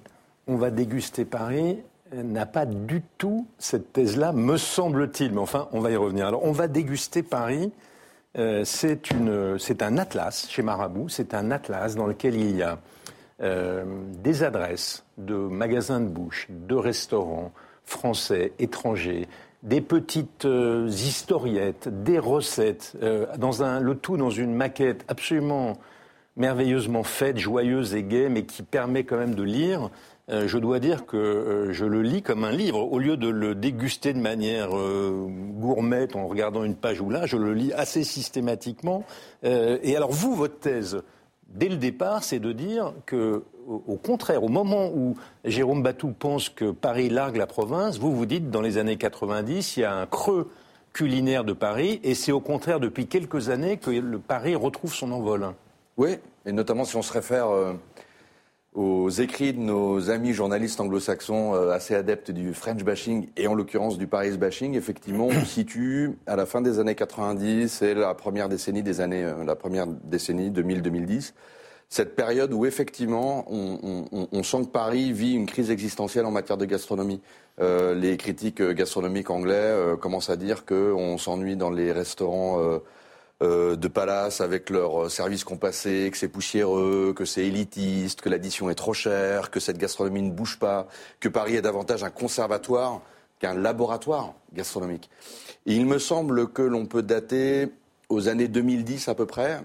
on 0.46 0.58
va 0.58 0.70
déguster 0.70 1.26
Paris, 1.26 1.80
n'a 2.14 2.46
pas 2.46 2.68
du 2.68 3.02
tout 3.18 3.48
cette 3.58 3.94
thèse-là, 3.94 4.34
me 4.34 4.58
semble-t-il. 4.58 5.32
Mais 5.32 5.40
enfin, 5.40 5.68
on 5.72 5.80
va 5.80 5.90
y 5.90 5.96
revenir. 5.96 6.28
Alors, 6.28 6.46
on 6.46 6.52
va 6.52 6.68
déguster 6.68 7.24
Paris. 7.24 7.72
Euh, 8.38 8.64
c'est 8.64 9.82
un 9.82 9.98
atlas 9.98 10.48
chez 10.48 10.62
Marabout. 10.62 11.10
C'est 11.10 11.34
un 11.34 11.50
atlas 11.50 11.96
dans 11.96 12.06
lequel 12.06 12.36
il 12.36 12.56
y 12.56 12.62
a 12.62 12.78
euh, 13.42 13.86
des 14.22 14.44
adresses 14.44 15.04
de 15.18 15.34
magasins 15.34 16.00
de 16.00 16.10
bouche, 16.10 16.46
de 16.52 16.76
restaurants 16.76 17.52
français, 17.86 18.54
étrangers, 18.60 19.28
des 19.64 19.82
petites 19.82 20.46
euh, 20.46 20.88
historiettes, 20.88 21.90
des 22.04 22.20
recettes, 22.20 22.96
dans 23.38 23.64
un, 23.64 23.80
le 23.80 23.96
tout 23.96 24.18
dans 24.18 24.30
une 24.30 24.54
maquette 24.54 25.04
absolument 25.08 25.78
merveilleusement 26.38 27.04
faite, 27.04 27.38
joyeuse 27.38 27.96
et 27.96 28.04
gaie, 28.04 28.30
mais 28.30 28.46
qui 28.46 28.64
permet 28.64 29.04
quand 29.04 29.18
même 29.18 29.36
de 29.36 29.44
lire. 29.44 29.90
Euh, 30.30 30.48
je 30.48 30.58
dois 30.58 30.80
dire 30.80 31.06
que 31.06 31.18
euh, 31.18 31.74
je 31.74 31.86
le 31.86 32.02
lis 32.02 32.22
comme 32.22 32.44
un 32.44 32.52
livre. 32.52 32.80
Au 32.80 33.00
lieu 33.00 33.18
de 33.18 33.30
le 33.30 33.56
déguster 33.56 34.14
de 34.14 34.20
manière 34.20 34.78
euh, 34.78 35.26
gourmette 35.30 36.16
en 36.16 36.28
regardant 36.28 36.64
une 36.64 36.76
page 36.76 37.02
ou 37.02 37.10
là, 37.10 37.26
je 37.26 37.38
le 37.38 37.54
lis 37.54 37.74
assez 37.74 38.04
systématiquement. 38.04 39.04
et 39.44 39.96
alors 39.96 40.12
vous, 40.12 40.36
votre 40.36 40.60
thèse, 40.60 41.02
dès 41.50 41.70
le 41.70 41.78
départ, 41.78 42.24
c'est 42.24 42.40
de 42.40 42.52
dire 42.52 42.94
que, 43.06 43.44
au, 43.68 43.98
contraire, 43.98 44.44
au 44.44 44.50
moment 44.50 44.90
où 44.94 45.16
Jérôme 45.46 45.84
Batou 45.84 46.14
pense 46.18 46.50
que 46.50 46.72
Paris 46.72 47.10
largue 47.10 47.38
la 47.38 47.48
province, 47.48 47.98
vous 48.00 48.16
vous 48.16 48.26
dites, 48.26 48.50
dans 48.50 48.62
les 48.62 48.78
années 48.78 48.98
90, 48.98 49.78
il 49.78 49.80
y 49.82 49.84
a 49.84 49.94
un 49.94 50.06
creux 50.06 50.50
culinaire 50.94 51.44
de 51.44 51.54
Paris, 51.54 52.00
et 52.04 52.16
c'est 52.16 52.32
au 52.32 52.40
contraire 52.40 52.80
depuis 52.80 53.08
quelques 53.08 53.50
années 53.50 53.78
que 53.78 53.92
le 53.92 54.20
Paris 54.20 54.56
retrouve 54.56 54.94
son 54.94 55.12
envol. 55.12 55.54
Oui, 55.98 56.18
et 56.46 56.52
notamment 56.52 56.86
si 56.86 56.96
on 56.96 57.02
se 57.02 57.14
réfère 57.14 57.50
aux 58.78 59.10
écrits 59.10 59.54
de 59.54 59.60
nos 59.60 60.12
amis 60.12 60.34
journalistes 60.34 60.80
anglo-saxons 60.80 61.56
euh, 61.56 61.72
assez 61.72 61.96
adeptes 61.96 62.30
du 62.30 62.54
French 62.54 62.84
bashing 62.84 63.28
et 63.36 63.48
en 63.48 63.56
l'occurrence 63.56 63.98
du 63.98 64.06
Paris 64.06 64.38
bashing, 64.38 64.76
effectivement, 64.76 65.26
on 65.26 65.46
situe 65.46 66.12
à 66.28 66.36
la 66.36 66.46
fin 66.46 66.62
des 66.62 66.78
années 66.78 66.94
90 66.94 67.82
et 67.82 67.96
la 67.96 68.14
première 68.14 68.50
décennie 68.50 68.84
des 68.84 69.02
années, 69.02 69.24
euh, 69.24 69.44
la 69.44 69.56
première 69.56 69.88
décennie 69.88 70.52
2000-2010, 70.52 71.34
cette 71.90 72.16
période 72.16 72.54
où 72.54 72.68
effectivement 72.68 73.46
on, 73.50 74.44
sent 74.44 74.66
que 74.66 74.70
Paris 74.70 75.12
vit 75.12 75.34
une 75.34 75.48
crise 75.48 75.72
existentielle 75.72 76.26
en 76.26 76.32
matière 76.32 76.58
de 76.58 76.66
gastronomie. 76.66 77.22
Euh, 77.60 77.96
les 77.96 78.16
critiques 78.18 78.62
gastronomiques 78.62 79.32
anglais 79.32 79.74
commencent 80.00 80.30
à 80.30 80.36
dire 80.36 80.66
qu'on 80.66 81.18
s'ennuie 81.18 81.56
dans 81.56 81.72
les 81.72 81.92
restaurants 81.92 82.60
euh, 83.44 83.76
de 83.76 83.88
palace 83.88 84.42
avec 84.42 84.72
leurs 84.72 85.04
euh, 85.04 85.10
services 85.10 85.44
compassés, 85.44 86.10
que 86.12 86.18
c'est 86.18 86.28
poussiéreux, 86.28 87.14
que 87.16 87.24
c'est 87.24 87.46
élitiste, 87.46 88.22
que 88.22 88.30
l'addition 88.30 88.72
est 88.72 88.76
trop 88.76 88.96
chère, 88.96 89.52
que 89.52 89.60
cette 89.60 89.78
gastronomie 89.78 90.24
ne 90.24 90.32
bouge 90.32 90.58
pas, 90.58 90.88
que 91.20 91.30
Paris 91.30 91.56
est 91.56 91.62
davantage 91.62 92.04
un 92.04 92.10
conservatoire 92.10 93.00
qu'un 93.40 93.54
laboratoire 93.54 94.34
gastronomique. 94.54 95.12
il 95.68 95.86
me 95.86 96.00
semble 96.00 96.52
que 96.52 96.64
l'on 96.64 96.88
peut 96.88 97.04
dater 97.04 97.68
aux 98.10 98.28
années 98.28 98.48
2010 98.48 99.08
à 99.08 99.14
peu 99.14 99.28
près 99.28 99.62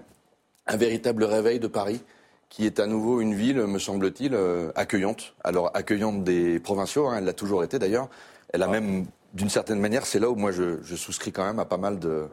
un 0.67 0.77
véritable 0.77 1.23
réveil 1.23 1.59
de 1.59 1.65
Paris 1.65 2.03
qui 2.49 2.67
est 2.67 2.79
à 2.79 2.85
nouveau 2.85 3.21
une 3.21 3.33
ville, 3.33 3.57
me 3.65 3.79
semble-t-il, 3.79 4.35
euh, 4.35 4.71
accueillante. 4.75 5.33
Alors 5.43 5.71
accueillante 5.73 6.23
des 6.23 6.59
provinciaux, 6.59 7.07
hein, 7.07 7.15
elle 7.17 7.25
l'a 7.25 7.33
toujours 7.33 7.63
été 7.63 7.79
d'ailleurs. 7.79 8.07
Elle 8.49 8.61
a 8.61 8.67
ah. 8.67 8.71
même, 8.71 9.07
d'une 9.33 9.49
certaine 9.49 9.79
manière, 9.79 10.05
c'est 10.05 10.19
là 10.19 10.29
où 10.29 10.35
moi 10.35 10.51
je 10.51 10.95
souscris 10.95 11.31
quand 11.31 11.43
même 11.43 11.57
à 11.57 11.65
pas 11.65 11.77
mal 11.77 11.97
de, 11.97 12.27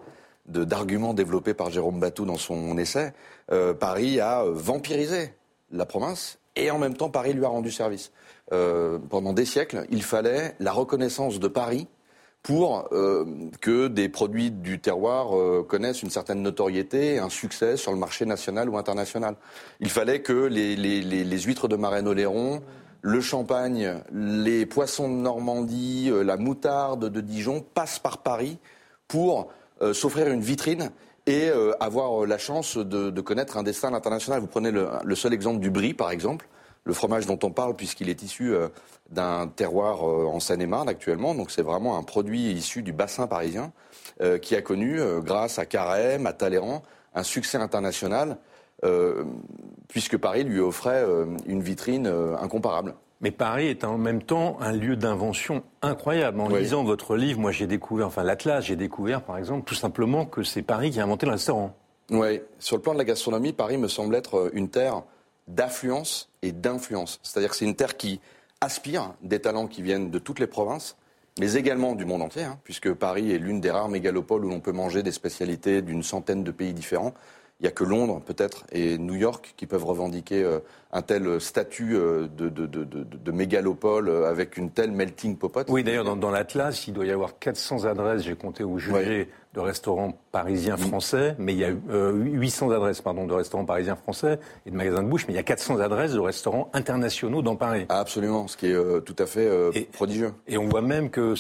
d'arguments 0.51 1.15
développés 1.15 1.55
par 1.55 1.71
Jérôme 1.71 2.01
Batou 2.01 2.25
dans 2.25 2.37
son 2.37 2.77
essai, 2.79 3.13
euh, 3.53 3.75
Paris 3.75 4.21
a 4.21 4.45
euh, 4.45 4.53
vampirisé 4.53 5.35
la 5.71 5.87
province 5.87 6.39
et 6.57 6.71
en 6.71 6.79
même 6.79 6.95
temps 6.95 7.11
Paris 7.11 7.33
lui 7.33 7.45
a 7.45 7.49
rendu 7.49 7.71
service. 7.71 8.13
Euh, 8.53 8.99
pendant 8.99 9.33
des 9.33 9.45
siècles, 9.45 9.87
il 9.91 10.03
fallait 10.03 10.57
la 10.59 10.73
reconnaissance 10.73 11.39
de 11.39 11.49
Paris 11.49 11.87
pour 12.43 12.89
que 13.61 13.89
des 13.89 14.09
produits 14.09 14.51
du 14.51 14.81
terroir 14.81 15.35
connaissent 15.67 16.03
une 16.03 16.09
certaine 16.09 16.41
notoriété 16.41 17.19
un 17.19 17.29
succès 17.29 17.77
sur 17.77 17.93
le 17.93 17.99
marché 17.99 18.25
national 18.25 18.71
ou 18.71 18.79
international. 18.79 19.37
Il 19.81 19.91
fallait 19.91 20.23
que 20.23 20.47
les, 20.47 20.75
les 20.75 21.41
huîtres 21.43 21.69
de 21.69 21.77
Marennes-Oléron, 21.77 22.63
le 23.03 23.21
champagne, 23.21 24.01
les 24.11 24.65
poissons 24.65 25.11
de 25.11 25.21
Normandie, 25.21 26.11
la 26.25 26.39
moutarde 26.39 27.11
de 27.11 27.21
Dijon 27.21 27.63
passent 27.75 27.99
par 27.99 28.23
Paris 28.23 28.59
pour 29.11 29.41
euh, 29.41 29.45
s'offrir 29.93 30.29
une 30.29 30.41
vitrine 30.41 30.91
et 31.27 31.49
euh, 31.49 31.73
avoir 31.81 32.23
euh, 32.23 32.27
la 32.27 32.39
chance 32.39 32.77
de, 32.77 33.21
connaître 33.21 33.57
un 33.57 33.63
destin 33.63 33.93
international. 33.95 34.41
Vous 34.41 34.47
prenez 34.47 34.71
le, 34.71 35.15
seul 35.15 35.33
exemple 35.33 35.61
du 35.61 35.71
brie, 35.71 35.95
par 35.95 36.11
exemple, 36.11 36.49
le 36.85 36.93
fromage 36.93 37.27
dont 37.27 37.39
on 37.43 37.51
parle, 37.51 37.77
puisqu'il 37.77 38.09
est 38.09 38.23
issu 38.23 38.55
d'un 39.11 39.49
terroir 39.49 40.03
en 40.03 40.41
Seine-et-Marne 40.41 40.89
actuellement. 40.89 41.35
Donc 41.35 41.51
c'est 41.51 41.63
vraiment 41.63 41.99
un 41.99 42.03
produit 42.03 42.53
issu 42.53 42.83
du 42.83 42.93
bassin 42.93 43.27
parisien 43.27 43.73
qui 44.41 44.57
a 44.57 44.63
connu, 44.63 44.99
grâce 45.21 45.59
à 45.59 45.67
Carême, 45.67 46.27
à 46.27 46.33
Talleyrand, 46.33 46.83
un 47.15 47.23
succès 47.23 47.59
international, 47.59 48.39
puisque 49.89 50.17
Paris 50.17 50.45
lui 50.45 50.59
offrait 50.59 51.05
une 51.45 51.63
vitrine 51.63 52.07
incomparable. 52.41 52.95
Mais 53.21 53.31
Paris 53.31 53.67
est 53.67 53.85
en 53.85 53.99
même 53.99 54.23
temps 54.23 54.57
un 54.61 54.73
lieu 54.73 54.97
d'invention 54.97 55.63
incroyable. 55.83 56.41
En 56.41 56.49
lisant 56.49 56.85
votre 56.85 57.17
livre, 57.17 57.39
moi 57.39 57.53
j'ai 57.53 57.67
découvert, 57.67 58.07
enfin 58.07 58.23
l'Atlas, 58.23 58.65
j'ai 58.65 58.77
découvert 58.77 59.23
par 59.23 59.37
exemple 59.37 59.65
tout 59.67 59.75
simplement 59.75 60.25
que 60.25 60.43
c'est 60.43 60.63
Paris 60.63 60.91
qui 60.91 61.01
a 61.01 61.05
inventé 61.05 61.27
le 61.27 61.33
restaurant. 61.33 61.77
Oui, 62.11 62.41
sur 62.59 62.77
le 62.77 62.83
plan 62.83 62.93
de 62.95 62.99
la 62.99 63.05
gastronomie, 63.05 63.53
Paris 63.53 63.77
me 63.77 63.89
semble 63.89 64.15
être 64.15 64.39
euh, 64.39 64.51
une 64.55 64.69
terre 64.69 65.03
d'affluence 65.47 66.29
et 66.43 66.51
d'influence. 66.51 67.21
C'est-à-dire 67.23 67.51
que 67.51 67.57
c'est 67.57 67.67
une 67.67 67.77
terre 67.77 67.97
qui 67.97 68.21
aspire 68.61 69.15
des 69.23 69.41
talents 69.41 69.67
qui 69.67 69.83
viennent 69.83 70.11
de 70.11 70.19
toutes 70.19 70.39
les 70.39 70.47
provinces, 70.47 70.97
mais 71.39 71.55
également 71.55 71.95
du 71.95 72.05
monde 72.05 72.23
entier, 72.23 72.45
hein, 72.45 72.59
puisque 72.65 72.93
Paris 72.93 73.33
est 73.33 73.39
l'une 73.39 73.61
des 73.61 73.71
rares 73.71 73.89
mégalopoles 73.89 74.45
où 74.45 74.51
l'on 74.51 74.61
peut 74.61 74.73
manger 74.73 75.03
des 75.03 75.13
spécialités 75.13 75.83
d'une 75.83 76.03
centaine 76.03 76.43
de 76.43 76.51
pays 76.51 76.73
différents. 76.73 77.15
Il 77.61 77.65
n'y 77.65 77.69
a 77.69 77.73
que 77.73 77.85
Londres, 77.85 78.21
peut-être, 78.25 78.65
et 78.73 78.99
New 78.99 79.15
York 79.15 79.55
qui 79.57 79.67
peuvent 79.67 79.85
revendiquer 79.85 80.43
euh, 80.43 80.61
un 80.93 81.03
tel 81.03 81.41
statut 81.41 81.97
euh, 81.97 82.27
de, 82.27 82.49
de, 82.49 83.33
mégalopole 83.33 84.09
euh, 84.09 84.29
avec 84.29 84.57
une 84.57 84.71
telle 84.71 84.91
melting 84.91 85.37
popote. 85.37 85.69
Oui, 85.71 85.85
d'ailleurs, 85.85 86.17
dans, 86.17 86.31
l'Atlas, 86.31 86.89
il 86.89 86.95
doit 86.95 87.07
y 87.07 87.13
avoir 87.13 87.39
400 87.39 87.85
adresses, 87.85 88.23
j'ai 88.23 88.35
compté 88.35 88.65
au 88.65 88.79
jugé, 88.79 89.29
de 89.55 89.61
restaurants 89.61 90.17
parisiens 90.31 90.77
mm. 90.77 90.79
français, 90.79 91.35
mais 91.39 91.55
il 91.55 91.59
y 91.59 91.65
a 91.65 91.71
800 91.71 92.71
adresses 92.71 93.01
pardon, 93.01 93.27
de 93.27 93.33
restaurants 93.33 93.65
parisiens 93.65 93.97
français 93.97 94.39
et 94.65 94.71
de 94.71 94.77
magasins 94.77 95.03
de 95.03 95.09
bouche, 95.09 95.27
mais 95.27 95.33
il 95.33 95.37
y 95.37 95.41
a 95.41 95.45
400 95.45 95.81
adresses 95.81 96.13
de 96.13 96.21
restaurants 96.21 96.71
internationaux 96.73 97.43
dans 97.43 97.57
Paris. 97.57 97.85
absolument, 97.89 98.47
ce 98.47 98.57
qui 98.57 98.67
est 98.67 99.01
tout 99.05 99.17
à 99.19 99.27
fait 99.27 99.51
prodigieux. 99.93 100.33
Et 100.47 100.57
on 100.57 100.69
voit 100.69 100.83
même 100.83 101.11
que 101.11 101.35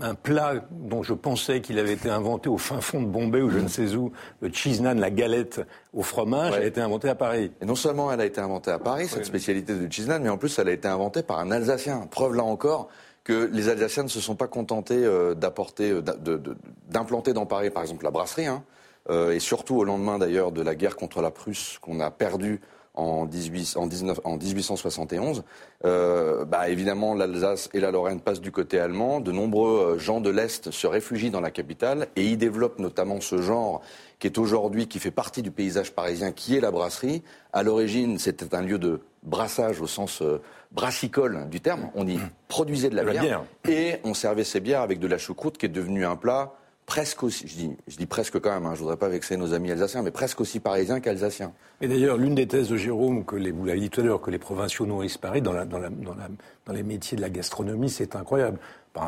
un, 0.00 0.14
plat 0.14 0.54
dont 0.70 1.02
je 1.02 1.12
pensais 1.12 1.60
qu'il 1.60 1.78
avait 1.78 1.92
été 1.92 2.08
inventé 2.08 2.48
au 2.48 2.56
fin 2.56 2.80
fond 2.80 3.02
de 3.02 3.06
Bombay 3.06 3.42
ou 3.42 3.50
je 3.50 3.58
ne 3.58 3.68
sais 3.68 3.94
où, 3.94 4.10
le 4.40 4.50
cheese 4.50 4.80
naan, 4.80 4.98
la 4.98 5.10
galette 5.10 5.60
au 5.94 6.02
fromage, 6.02 6.54
a 6.54 6.64
été 6.64 6.80
inventé 6.80 7.08
à 7.08 7.14
Paris. 7.14 7.50
Et 7.60 7.64
non 7.64 7.74
seulement 7.74 8.12
elle 8.12 8.20
a 8.20 8.26
été 8.26 8.40
inventée 8.40 8.70
à 8.70 8.78
Paris, 8.78 9.08
cette 9.08 9.24
spécialité 9.24 9.74
de 9.74 9.90
cheese 9.90 10.06
naan, 10.06 10.22
mais 10.22 10.28
en 10.28 10.38
plus 10.38 10.58
elle 10.58 10.68
a 10.68 10.72
été 10.72 10.88
inventée 10.88 11.22
par 11.22 11.38
un 11.38 11.50
Alsacien. 11.50 12.06
Preuve 12.10 12.34
là 12.34 12.44
encore 12.44 12.88
que 13.24 13.50
les 13.52 13.68
Alsaciens 13.68 14.04
ne 14.04 14.08
se 14.08 14.20
sont 14.20 14.36
pas 14.36 14.46
contentés 14.46 15.04
euh, 15.04 15.34
d'apporter, 15.34 15.90
euh, 15.90 16.02
d'implanter 16.88 17.34
dans 17.34 17.44
Paris, 17.44 17.70
par 17.70 17.82
exemple, 17.82 18.04
la 18.04 18.10
brasserie, 18.10 18.46
hein, 18.46 18.64
euh, 19.10 19.32
et 19.32 19.38
surtout 19.38 19.76
au 19.76 19.84
lendemain 19.84 20.18
d'ailleurs 20.18 20.50
de 20.50 20.62
la 20.62 20.74
guerre 20.74 20.96
contre 20.96 21.20
la 21.20 21.30
Prusse 21.30 21.78
qu'on 21.78 22.00
a 22.00 22.10
perdue 22.10 22.60
en, 22.98 23.26
18, 23.26 23.76
en, 23.76 23.86
19, 23.86 24.20
en 24.24 24.36
1871, 24.36 25.44
euh, 25.84 26.44
bah, 26.44 26.68
évidemment 26.68 27.14
l'Alsace 27.14 27.70
et 27.72 27.80
la 27.80 27.90
Lorraine 27.90 28.20
passent 28.20 28.40
du 28.40 28.50
côté 28.50 28.78
allemand. 28.80 29.20
De 29.20 29.32
nombreux 29.32 29.98
gens 29.98 30.20
de 30.20 30.30
l'Est 30.30 30.70
se 30.70 30.86
réfugient 30.86 31.30
dans 31.30 31.40
la 31.40 31.50
capitale 31.50 32.08
et 32.16 32.24
y 32.24 32.36
développent 32.36 32.78
notamment 32.78 33.20
ce 33.20 33.40
genre 33.40 33.80
qui 34.18 34.26
est 34.26 34.38
aujourd'hui, 34.38 34.88
qui 34.88 34.98
fait 34.98 35.12
partie 35.12 35.42
du 35.42 35.52
paysage 35.52 35.92
parisien, 35.92 36.32
qui 36.32 36.56
est 36.56 36.60
la 36.60 36.72
brasserie. 36.72 37.22
À 37.52 37.62
l'origine, 37.62 38.18
c'était 38.18 38.54
un 38.54 38.62
lieu 38.62 38.78
de 38.78 39.00
brassage 39.22 39.80
au 39.80 39.86
sens 39.86 40.22
brassicole 40.72 41.48
du 41.48 41.60
terme. 41.60 41.90
On 41.94 42.06
y 42.06 42.18
produisait 42.48 42.90
de 42.90 42.96
la, 42.96 43.04
bière, 43.04 43.44
et 43.68 44.00
on 44.04 44.14
servait 44.14 44.44
ces 44.44 44.60
bières 44.60 44.80
avec 44.82 44.98
de 44.98 45.06
la 45.06 45.18
choucroute 45.18 45.56
qui 45.56 45.66
est 45.66 45.70
devenue 45.70 46.04
un 46.04 46.16
plat 46.16 46.52
presque 46.88 47.22
aussi, 47.22 47.46
je 47.46 47.54
dis, 47.54 47.70
je 47.86 47.96
dis 47.98 48.06
presque 48.06 48.40
quand 48.40 48.50
même, 48.50 48.64
hein, 48.64 48.72
je 48.74 48.80
voudrais 48.80 48.96
pas 48.96 49.10
vexer 49.10 49.36
nos 49.36 49.52
amis 49.52 49.70
alsaciens, 49.70 50.02
mais 50.02 50.10
presque 50.10 50.40
aussi 50.40 50.58
parisiens 50.58 51.00
qu'alsaciens. 51.00 51.52
Et 51.82 51.86
d'ailleurs, 51.86 52.16
l'une 52.16 52.34
des 52.34 52.48
thèses 52.48 52.70
de 52.70 52.78
Jérôme, 52.78 53.26
que 53.26 53.36
les, 53.36 53.50
vous 53.50 53.66
l'avez 53.66 53.80
dit 53.80 53.90
tout 53.90 54.00
à 54.00 54.04
l'heure, 54.04 54.22
que 54.22 54.30
les 54.30 54.38
provinciaux 54.38 54.86
nourrissent 54.86 55.18
Paris 55.18 55.42
dans, 55.42 55.52
la, 55.52 55.66
dans, 55.66 55.78
la, 55.78 55.90
dans, 55.90 56.14
la, 56.14 56.28
dans 56.64 56.72
les 56.72 56.82
métiers 56.82 57.16
de 57.16 57.22
la 57.22 57.28
gastronomie, 57.28 57.90
c'est 57.90 58.16
incroyable. 58.16 58.58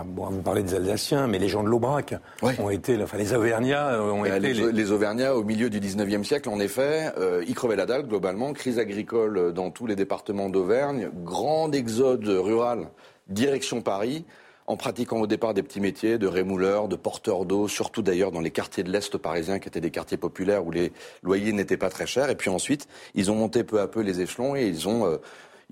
Bon, 0.05 0.27
vous 0.27 0.43
parlez 0.43 0.63
des 0.63 0.75
Alsaciens, 0.75 1.27
mais 1.27 1.39
les 1.39 1.49
gens 1.49 1.65
de 1.65 1.69
l'Aubrac 1.69 2.15
ont 2.43 2.71
été, 2.71 3.03
enfin 3.03 3.17
les 3.17 3.33
Auvergnats 3.33 3.95
euh, 3.95 4.13
ont 4.13 4.23
bah, 4.23 4.37
été... 4.37 4.53
Les, 4.53 4.73
les... 4.73 4.93
Auvergnats, 4.93 5.35
au 5.35 5.43
milieu 5.43 5.71
du 5.71 5.81
19e 5.81 6.23
siècle, 6.23 6.51
en 6.51 6.61
effet, 6.61 7.11
euh, 7.19 7.43
ils 7.49 7.55
crevaient 7.55 7.77
la 7.77 7.87
dalle, 7.87 8.07
globalement, 8.07 8.53
crise 8.53 8.79
agricole 8.79 9.53
dans 9.55 9.71
tous 9.71 9.87
les 9.87 9.97
départements 9.97 10.51
d'Auvergne, 10.51 11.11
grand 11.25 11.73
exode 11.73 12.29
rural, 12.29 12.89
direction 13.29 13.81
Paris, 13.81 14.27
en 14.71 14.77
pratiquant 14.77 15.21
au 15.21 15.27
départ 15.27 15.53
des 15.53 15.65
petits 15.65 15.81
métiers 15.81 16.17
de 16.17 16.29
rémouleur, 16.29 16.87
de 16.87 16.95
porteur 16.95 17.45
d'eau, 17.45 17.67
surtout 17.67 18.03
d'ailleurs 18.03 18.31
dans 18.31 18.41
les 18.41 18.53
quartiers 18.53 18.85
de 18.85 18.93
l'Est 18.93 19.19
parisien 19.19 19.59
qui 19.59 19.67
étaient 19.67 19.81
des 19.81 19.91
quartiers 19.91 20.17
populaires 20.17 20.65
où 20.65 20.71
les 20.71 20.93
loyers 21.25 21.53
n'étaient 21.53 21.77
pas 21.77 21.91
très 21.91 22.07
chers. 22.07 22.31
Et 22.31 22.37
puis 22.37 22.51
ensuite, 22.51 22.87
ils 23.15 23.33
ont 23.33 23.35
monté 23.35 23.65
peu 23.65 23.81
à 23.81 23.89
peu 23.89 24.01
les 24.01 24.21
échelons 24.21 24.55
et 24.55 24.69
ils. 24.69 24.87
Euh, 24.87 25.19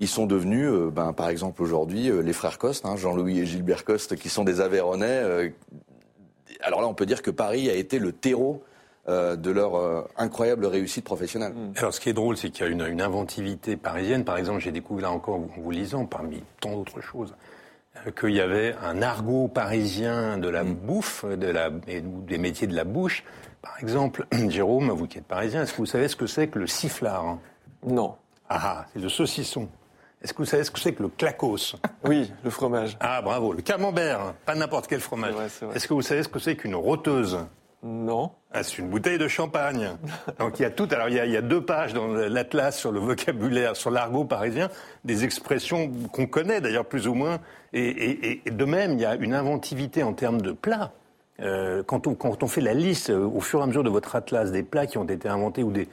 sont 0.07 0.25
devenus, 0.25 0.67
euh, 0.67 0.89
ben, 0.91 1.13
par 1.13 1.29
exemple 1.29 1.61
aujourd'hui, 1.61 2.09
euh, 2.09 2.21
les 2.21 2.33
frères 2.33 2.57
Coste, 2.57 2.85
hein, 2.85 2.95
Jean-Louis 2.95 3.39
et 3.39 3.45
Gilbert 3.45 3.85
Coste, 3.85 4.15
qui 4.15 4.29
sont 4.29 4.43
des 4.43 4.61
Aveyronais. 4.61 5.05
Euh, 5.07 5.49
alors 6.61 6.81
là, 6.81 6.87
on 6.87 6.93
peut 6.93 7.05
dire 7.05 7.21
que 7.21 7.31
Paris 7.31 7.69
a 7.69 7.73
été 7.73 7.99
le 7.99 8.11
terreau 8.11 8.63
de 9.07 9.49
leur 9.49 10.07
incroyable 10.17 10.67
réussite 10.67 11.03
professionnelle. 11.03 11.53
Alors 11.77 11.91
ce 11.91 11.99
qui 11.99 12.09
est 12.09 12.13
drôle, 12.13 12.37
c'est 12.37 12.51
qu'il 12.51 12.63
y 12.63 12.69
a 12.69 12.71
une, 12.71 12.85
une, 12.85 13.01
inventivité 13.01 13.75
parisienne. 13.75 14.23
Par 14.23 14.37
exemple, 14.37 14.59
j'ai 14.59 14.71
découvert 14.71 15.09
là 15.09 15.11
encore 15.11 15.37
en 15.37 15.47
vous 15.57 15.71
lisant, 15.71 16.05
parmi 16.05 16.43
tant 16.61 16.75
d'autres 16.75 17.01
choses, 17.01 17.33
qu'il 18.19 18.31
y 18.31 18.41
avait 18.41 18.75
un 18.83 19.01
argot 19.01 19.47
parisien 19.47 20.37
de 20.37 20.49
la 20.49 20.63
bouffe, 20.63 21.25
de 21.25 21.47
la, 21.47 21.69
et 21.87 22.01
des 22.01 22.37
métiers 22.37 22.67
de 22.67 22.75
la 22.75 22.83
bouche. 22.83 23.23
Par 23.61 23.77
exemple, 23.79 24.25
Jérôme, 24.49 24.89
vous 24.91 25.07
qui 25.07 25.17
êtes 25.17 25.25
parisien, 25.25 25.63
est-ce 25.63 25.73
que 25.73 25.77
vous 25.77 25.85
savez 25.85 26.07
ce 26.07 26.15
que 26.15 26.27
c'est 26.27 26.47
que 26.47 26.59
le 26.59 26.67
sifflard 26.67 27.39
Non. 27.85 28.15
Ah, 28.49 28.85
c'est 28.93 28.99
le 28.99 29.09
saucisson. 29.09 29.69
Est-ce 30.21 30.33
que 30.33 30.39
vous 30.39 30.45
savez 30.45 30.63
ce 30.63 30.71
que 30.71 30.79
c'est 30.79 30.93
que 30.93 31.03
le 31.03 31.09
clacos? 31.09 31.75
Oui, 32.03 32.31
le 32.43 32.49
fromage. 32.49 32.97
Ah, 32.99 33.21
bravo. 33.21 33.53
Le 33.53 33.61
camembert, 33.61 34.33
pas 34.45 34.55
n'importe 34.55 34.87
quel 34.87 34.99
fromage. 34.99 35.33
Est-ce 35.73 35.87
que 35.87 35.93
vous 35.93 36.01
savez 36.01 36.23
ce 36.23 36.27
que 36.29 36.39
c'est 36.39 36.55
qu'une 36.55 36.75
roteuse 36.75 37.39
Non. 37.81 38.31
Ah, 38.51 38.63
c'est 38.63 38.79
une 38.79 38.89
bouteille 38.89 39.17
de 39.17 39.27
champagne. 39.27 39.91
Donc 40.39 40.59
il 40.59 40.63
y 40.63 40.65
a 40.65 40.69
tout. 40.69 40.87
Alors 40.91 41.07
il 41.07 41.15
y 41.15 41.37
a, 41.37 41.41
deux 41.41 41.63
pages 41.63 41.93
dans 41.93 42.07
l'atlas 42.07 42.77
sur 42.77 42.91
le 42.91 42.99
vocabulaire, 42.99 43.75
sur 43.75 43.89
l'argot 43.89 44.25
parisien, 44.25 44.69
des 45.05 45.23
expressions 45.23 45.89
qu'on 46.11 46.25
connaît 46.25 46.59
d'ailleurs 46.59 46.85
plus 46.85 47.07
ou 47.07 47.13
moins. 47.13 47.39
Et, 47.71 48.41
de 48.45 48.65
même, 48.65 48.93
il 48.93 49.01
y 49.01 49.05
a 49.05 49.15
une 49.15 49.33
inventivité 49.33 50.03
en 50.03 50.13
termes 50.13 50.41
de 50.41 50.51
plats. 50.51 50.91
Euh, 51.39 51.83
quand, 51.83 52.07
on, 52.07 52.15
quand 52.15 52.43
on 52.43 52.47
fait 52.47 52.59
la 52.59 52.73
liste 52.73 53.11
euh, 53.11 53.23
au 53.23 53.39
fur 53.39 53.61
et 53.61 53.63
à 53.63 53.65
mesure 53.65 53.83
de 53.83 53.89
votre 53.89 54.13
atlas 54.17 54.51
des 54.51 54.61
plats 54.61 54.87
qui 54.87 54.97
ont 54.97 55.05
été 55.05 55.29
inventés 55.29 55.63
ou 55.63 55.71
des, 55.71 55.87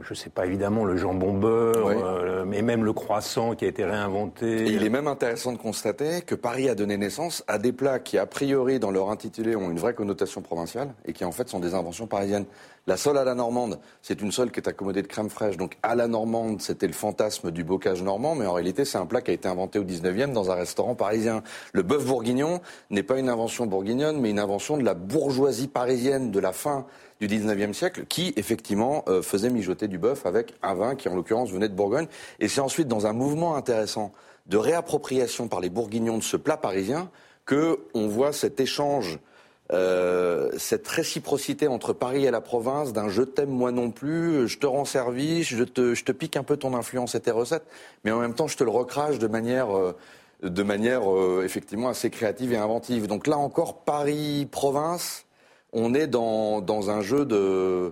je 0.00 0.10
ne 0.10 0.14
sais 0.14 0.30
pas 0.30 0.46
évidemment 0.46 0.86
le 0.86 0.96
jambon 0.96 1.34
beurre, 1.34 1.88
euh, 1.88 2.44
mais 2.46 2.62
même 2.62 2.82
le 2.82 2.94
croissant 2.94 3.54
qui 3.54 3.66
a 3.66 3.68
été 3.68 3.84
réinventé. 3.84 4.62
Et 4.62 4.72
il 4.72 4.84
est 4.84 4.88
même 4.88 5.06
intéressant 5.06 5.52
de 5.52 5.58
constater 5.58 6.22
que 6.22 6.34
Paris 6.34 6.70
a 6.70 6.74
donné 6.74 6.96
naissance 6.96 7.44
à 7.46 7.58
des 7.58 7.72
plats 7.72 7.98
qui, 7.98 8.16
a 8.16 8.24
priori, 8.24 8.78
dans 8.78 8.90
leur 8.90 9.10
intitulé, 9.10 9.54
ont 9.54 9.70
une 9.70 9.78
vraie 9.78 9.92
connotation 9.92 10.40
provinciale 10.40 10.94
et 11.04 11.12
qui, 11.12 11.26
en 11.26 11.32
fait, 11.32 11.48
sont 11.50 11.60
des 11.60 11.74
inventions 11.74 12.06
parisiennes. 12.06 12.46
La 12.88 12.96
sole 12.96 13.16
à 13.16 13.22
la 13.22 13.36
normande, 13.36 13.78
c'est 14.02 14.20
une 14.22 14.32
sole 14.32 14.50
qui 14.50 14.58
est 14.58 14.68
accommodée 14.68 15.02
de 15.02 15.06
crème 15.06 15.30
fraîche. 15.30 15.56
Donc, 15.56 15.78
à 15.84 15.94
la 15.94 16.08
normande, 16.08 16.60
c'était 16.60 16.88
le 16.88 16.92
fantasme 16.92 17.52
du 17.52 17.62
bocage 17.62 18.02
normand, 18.02 18.34
mais 18.34 18.44
en 18.44 18.54
réalité, 18.54 18.84
c'est 18.84 18.98
un 18.98 19.06
plat 19.06 19.22
qui 19.22 19.30
a 19.30 19.34
été 19.34 19.46
inventé 19.46 19.78
au 19.78 19.84
19e 19.84 20.32
dans 20.32 20.50
un 20.50 20.56
restaurant 20.56 20.96
parisien. 20.96 21.44
Le 21.72 21.82
bœuf 21.82 22.04
bourguignon 22.04 22.60
n'est 22.90 23.04
pas 23.04 23.20
une 23.20 23.28
invention 23.28 23.66
bourguignonne, 23.66 24.20
mais 24.20 24.30
une 24.30 24.40
invention 24.40 24.76
de 24.76 24.82
la 24.82 24.94
bourgeoisie 24.94 25.68
parisienne 25.68 26.32
de 26.32 26.40
la 26.40 26.50
fin 26.50 26.84
du 27.20 27.28
19e 27.28 27.72
siècle 27.72 28.04
qui, 28.08 28.32
effectivement, 28.34 29.04
euh, 29.06 29.22
faisait 29.22 29.50
mijoter 29.50 29.86
du 29.86 29.98
bœuf 29.98 30.26
avec 30.26 30.54
un 30.64 30.74
vin 30.74 30.96
qui, 30.96 31.08
en 31.08 31.14
l'occurrence, 31.14 31.52
venait 31.52 31.68
de 31.68 31.74
Bourgogne. 31.74 32.08
Et 32.40 32.48
c'est 32.48 32.60
ensuite, 32.60 32.88
dans 32.88 33.06
un 33.06 33.12
mouvement 33.12 33.54
intéressant 33.54 34.10
de 34.46 34.56
réappropriation 34.56 35.46
par 35.46 35.60
les 35.60 35.70
bourguignons 35.70 36.18
de 36.18 36.22
ce 36.24 36.36
plat 36.36 36.56
parisien, 36.56 37.10
que 37.46 37.78
on 37.94 38.08
voit 38.08 38.32
cet 38.32 38.58
échange, 38.58 39.20
euh, 39.72 40.50
cette 40.58 40.86
réciprocité 40.86 41.68
entre 41.68 41.92
Paris 41.92 42.26
et 42.26 42.30
la 42.30 42.40
province 42.40 42.92
d'un 42.92 43.08
je 43.08 43.22
t'aime 43.22 43.50
moi 43.50 43.72
non 43.72 43.90
plus, 43.90 44.46
je 44.48 44.58
te 44.58 44.66
rends 44.66 44.84
service, 44.84 45.48
je 45.48 45.64
te, 45.64 46.12
pique 46.12 46.36
un 46.36 46.42
peu 46.42 46.56
ton 46.56 46.74
influence 46.74 47.14
et 47.14 47.20
tes 47.20 47.30
recettes, 47.30 47.66
mais 48.04 48.10
en 48.10 48.20
même 48.20 48.34
temps 48.34 48.48
je 48.48 48.56
te 48.56 48.64
le 48.64 48.70
recrache 48.70 49.18
de 49.18 49.26
manière... 49.26 49.76
Euh, 49.76 49.96
de 50.42 50.64
manière 50.64 51.02
effectivement 51.44 51.88
assez 51.88 52.10
créative 52.10 52.52
et 52.52 52.56
inventive. 52.56 53.06
Donc 53.06 53.28
là 53.28 53.38
encore, 53.38 53.84
Paris-Province, 53.84 55.24
on 55.72 55.94
est 55.94 56.06
dans, 56.06 56.60
dans 56.60 56.90
un 56.90 57.00
jeu 57.00 57.24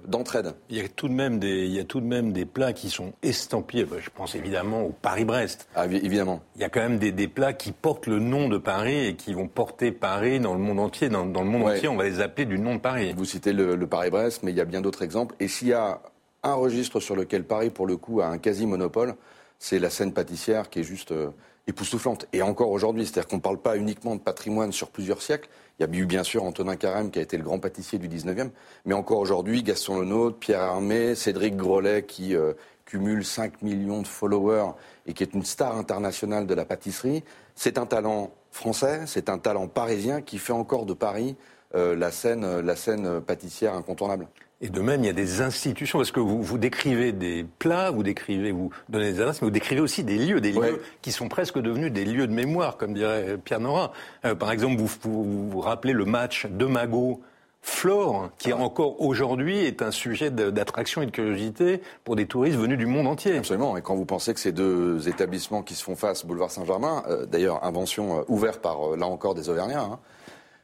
d'entraide. 0.06 0.54
il, 0.68 0.76
y 0.76 0.80
a 0.80 0.88
tout 0.88 1.08
de 1.08 1.14
même 1.14 1.38
des, 1.38 1.64
il 1.64 1.72
y 1.72 1.80
a 1.80 1.84
tout 1.84 2.00
de 2.00 2.06
même 2.06 2.32
des 2.32 2.44
plats 2.44 2.74
qui 2.74 2.90
sont 2.90 3.12
estampillés. 3.22 3.86
Je 3.98 4.10
pense 4.10 4.34
évidemment 4.34 4.82
au 4.82 4.90
Paris-Brest. 4.90 5.66
Ah, 5.74 5.86
évidemment. 5.86 6.42
Il 6.56 6.60
y 6.60 6.64
a 6.64 6.68
quand 6.68 6.80
même 6.80 6.98
des, 6.98 7.10
des, 7.10 7.28
plats 7.28 7.54
qui 7.54 7.72
portent 7.72 8.06
le 8.06 8.18
nom 8.18 8.48
de 8.48 8.58
Paris 8.58 9.06
et 9.06 9.16
qui 9.16 9.32
vont 9.32 9.48
porter 9.48 9.92
Paris 9.92 10.40
dans 10.40 10.52
le 10.52 10.60
monde 10.60 10.78
entier. 10.78 11.08
Dans, 11.08 11.24
dans 11.24 11.42
le 11.42 11.48
monde 11.48 11.62
entier, 11.62 11.88
on 11.88 11.96
va 11.96 12.04
les 12.04 12.20
appeler 12.20 12.44
du 12.44 12.58
nom 12.58 12.74
de 12.74 12.80
Paris. 12.80 13.14
Vous 13.16 13.24
citez 13.24 13.54
le, 13.54 13.76
le 13.76 13.86
Paris-Brest, 13.86 14.42
mais 14.42 14.50
il 14.50 14.58
y 14.58 14.60
a 14.60 14.66
bien 14.66 14.82
d'autres 14.82 15.02
exemples. 15.02 15.34
Et 15.40 15.48
s'il 15.48 15.68
y 15.68 15.72
a 15.72 16.00
un 16.42 16.54
registre 16.54 17.00
sur 17.00 17.16
lequel 17.16 17.44
Paris, 17.44 17.70
pour 17.70 17.86
le 17.86 17.96
coup, 17.96 18.20
a 18.20 18.26
un 18.26 18.38
quasi-monopole, 18.38 19.14
c'est 19.58 19.78
la 19.78 19.90
scène 19.90 20.12
pâtissière 20.12 20.68
qui 20.68 20.80
est 20.80 20.84
juste 20.84 21.12
euh, 21.12 21.30
époustouflante. 21.70 22.26
Et 22.32 22.42
encore 22.42 22.70
aujourd'hui, 22.70 23.04
c'est-à-dire 23.04 23.28
qu'on 23.28 23.36
ne 23.36 23.40
parle 23.40 23.58
pas 23.58 23.76
uniquement 23.76 24.14
de 24.14 24.20
patrimoine 24.20 24.72
sur 24.72 24.90
plusieurs 24.90 25.22
siècles, 25.22 25.48
il 25.78 25.86
y 25.86 25.90
a 25.90 25.98
eu 25.98 26.04
bien 26.04 26.22
sûr 26.22 26.44
Antonin 26.44 26.76
Carême 26.76 27.10
qui 27.10 27.18
a 27.18 27.22
été 27.22 27.38
le 27.38 27.42
grand 27.42 27.58
pâtissier 27.58 27.98
du 27.98 28.08
19e, 28.08 28.50
mais 28.84 28.94
encore 28.94 29.18
aujourd'hui 29.18 29.62
Gaston 29.62 30.00
Lenôtre, 30.00 30.38
Pierre 30.38 30.60
Hermé, 30.60 31.14
Cédric 31.14 31.56
Grolet 31.56 32.02
qui 32.02 32.36
euh, 32.36 32.52
cumule 32.84 33.24
5 33.24 33.62
millions 33.62 34.02
de 34.02 34.06
followers 34.06 34.72
et 35.06 35.14
qui 35.14 35.22
est 35.22 35.32
une 35.32 35.44
star 35.44 35.76
internationale 35.76 36.46
de 36.46 36.54
la 36.54 36.66
pâtisserie. 36.66 37.24
C'est 37.54 37.78
un 37.78 37.86
talent 37.86 38.30
français, 38.50 39.02
c'est 39.06 39.30
un 39.30 39.38
talent 39.38 39.68
parisien 39.68 40.20
qui 40.20 40.38
fait 40.38 40.52
encore 40.52 40.84
de 40.84 40.92
Paris 40.92 41.36
euh, 41.74 41.96
la 41.96 42.10
scène 42.10 43.20
pâtissière 43.20 43.74
incontournable. 43.74 44.26
Et 44.62 44.68
de 44.68 44.80
même, 44.80 45.02
il 45.02 45.06
y 45.06 45.10
a 45.10 45.14
des 45.14 45.40
institutions, 45.40 45.98
parce 45.98 46.12
que 46.12 46.20
vous, 46.20 46.42
vous 46.42 46.58
décrivez 46.58 47.12
des 47.12 47.46
plats, 47.58 47.90
vous 47.90 48.02
décrivez, 48.02 48.52
vous 48.52 48.70
donnez 48.90 49.12
des 49.12 49.20
adresses, 49.20 49.40
mais 49.40 49.46
vous 49.46 49.52
décrivez 49.52 49.80
aussi 49.80 50.04
des 50.04 50.18
lieux, 50.18 50.42
des 50.42 50.52
lieux 50.52 50.82
qui 51.00 51.12
sont 51.12 51.28
presque 51.28 51.58
devenus 51.58 51.90
des 51.90 52.04
lieux 52.04 52.26
de 52.26 52.32
mémoire, 52.32 52.76
comme 52.76 52.92
dirait 52.92 53.38
Pierre 53.42 53.60
Nora. 53.60 53.92
Euh, 54.26 54.34
par 54.34 54.52
exemple, 54.52 54.76
vous, 54.76 54.90
vous 55.02 55.48
vous 55.48 55.60
rappelez 55.60 55.94
le 55.94 56.04
match 56.04 56.46
de 56.46 56.66
Magot 56.66 57.22
Flore, 57.62 58.30
qui 58.38 58.52
encore 58.52 59.00
aujourd'hui 59.00 59.58
est 59.58 59.82
un 59.82 59.90
sujet 59.90 60.30
d'attraction 60.30 61.00
et 61.02 61.06
de 61.06 61.10
curiosité 61.10 61.80
pour 62.04 62.16
des 62.16 62.26
touristes 62.26 62.58
venus 62.58 62.78
du 62.78 62.86
monde 62.86 63.06
entier. 63.06 63.38
Absolument. 63.38 63.76
Et 63.76 63.82
quand 63.82 63.94
vous 63.94 64.06
pensez 64.06 64.32
que 64.34 64.40
ces 64.40 64.52
deux 64.52 65.08
établissements 65.08 65.62
qui 65.62 65.74
se 65.74 65.84
font 65.84 65.96
face, 65.96 66.24
boulevard 66.24 66.50
Saint-Germain, 66.50 67.02
euh, 67.08 67.26
d'ailleurs 67.26 67.64
invention 67.64 68.18
euh, 68.18 68.22
ouverte 68.28 68.60
par 68.60 68.96
là 68.96 69.06
encore 69.06 69.34
des 69.34 69.48
Auvergnats, 69.48 69.82
hein, 69.82 69.98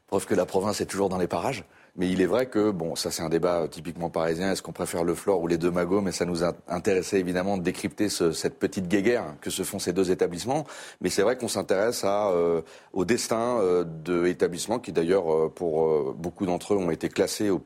preuve 0.06 0.26
que 0.26 0.34
la 0.34 0.46
province 0.46 0.80
est 0.82 0.86
toujours 0.86 1.08
dans 1.08 1.18
les 1.18 1.26
parages. 1.26 1.64
Mais 1.98 2.10
il 2.10 2.20
est 2.20 2.26
vrai 2.26 2.46
que, 2.46 2.70
bon, 2.70 2.94
ça 2.94 3.10
c'est 3.10 3.22
un 3.22 3.30
débat 3.30 3.66
typiquement 3.68 4.10
parisien, 4.10 4.52
est-ce 4.52 4.60
qu'on 4.60 4.72
préfère 4.72 5.02
le 5.02 5.14
Flore 5.14 5.40
ou 5.40 5.46
les 5.46 5.56
deux 5.56 5.70
Magots 5.70 6.02
Mais 6.02 6.12
ça 6.12 6.26
nous 6.26 6.44
a 6.44 6.52
intéressé 6.68 7.16
évidemment 7.16 7.56
de 7.56 7.62
décrypter 7.62 8.10
ce, 8.10 8.32
cette 8.32 8.58
petite 8.58 8.86
guéguerre 8.86 9.24
que 9.40 9.48
se 9.48 9.62
font 9.62 9.78
ces 9.78 9.94
deux 9.94 10.10
établissements. 10.10 10.66
Mais 11.00 11.08
c'est 11.08 11.22
vrai 11.22 11.38
qu'on 11.38 11.48
s'intéresse 11.48 12.02
euh, 12.04 12.60
au 12.92 13.06
destin 13.06 13.58
euh, 13.60 13.84
d'établissements 13.84 14.78
qui 14.78 14.92
d'ailleurs, 14.92 15.32
euh, 15.32 15.48
pour 15.48 15.86
euh, 15.86 16.14
beaucoup 16.16 16.44
d'entre 16.44 16.74
eux, 16.74 16.76
ont 16.76 16.90
été 16.90 17.08
classés 17.08 17.48
au 17.48 17.62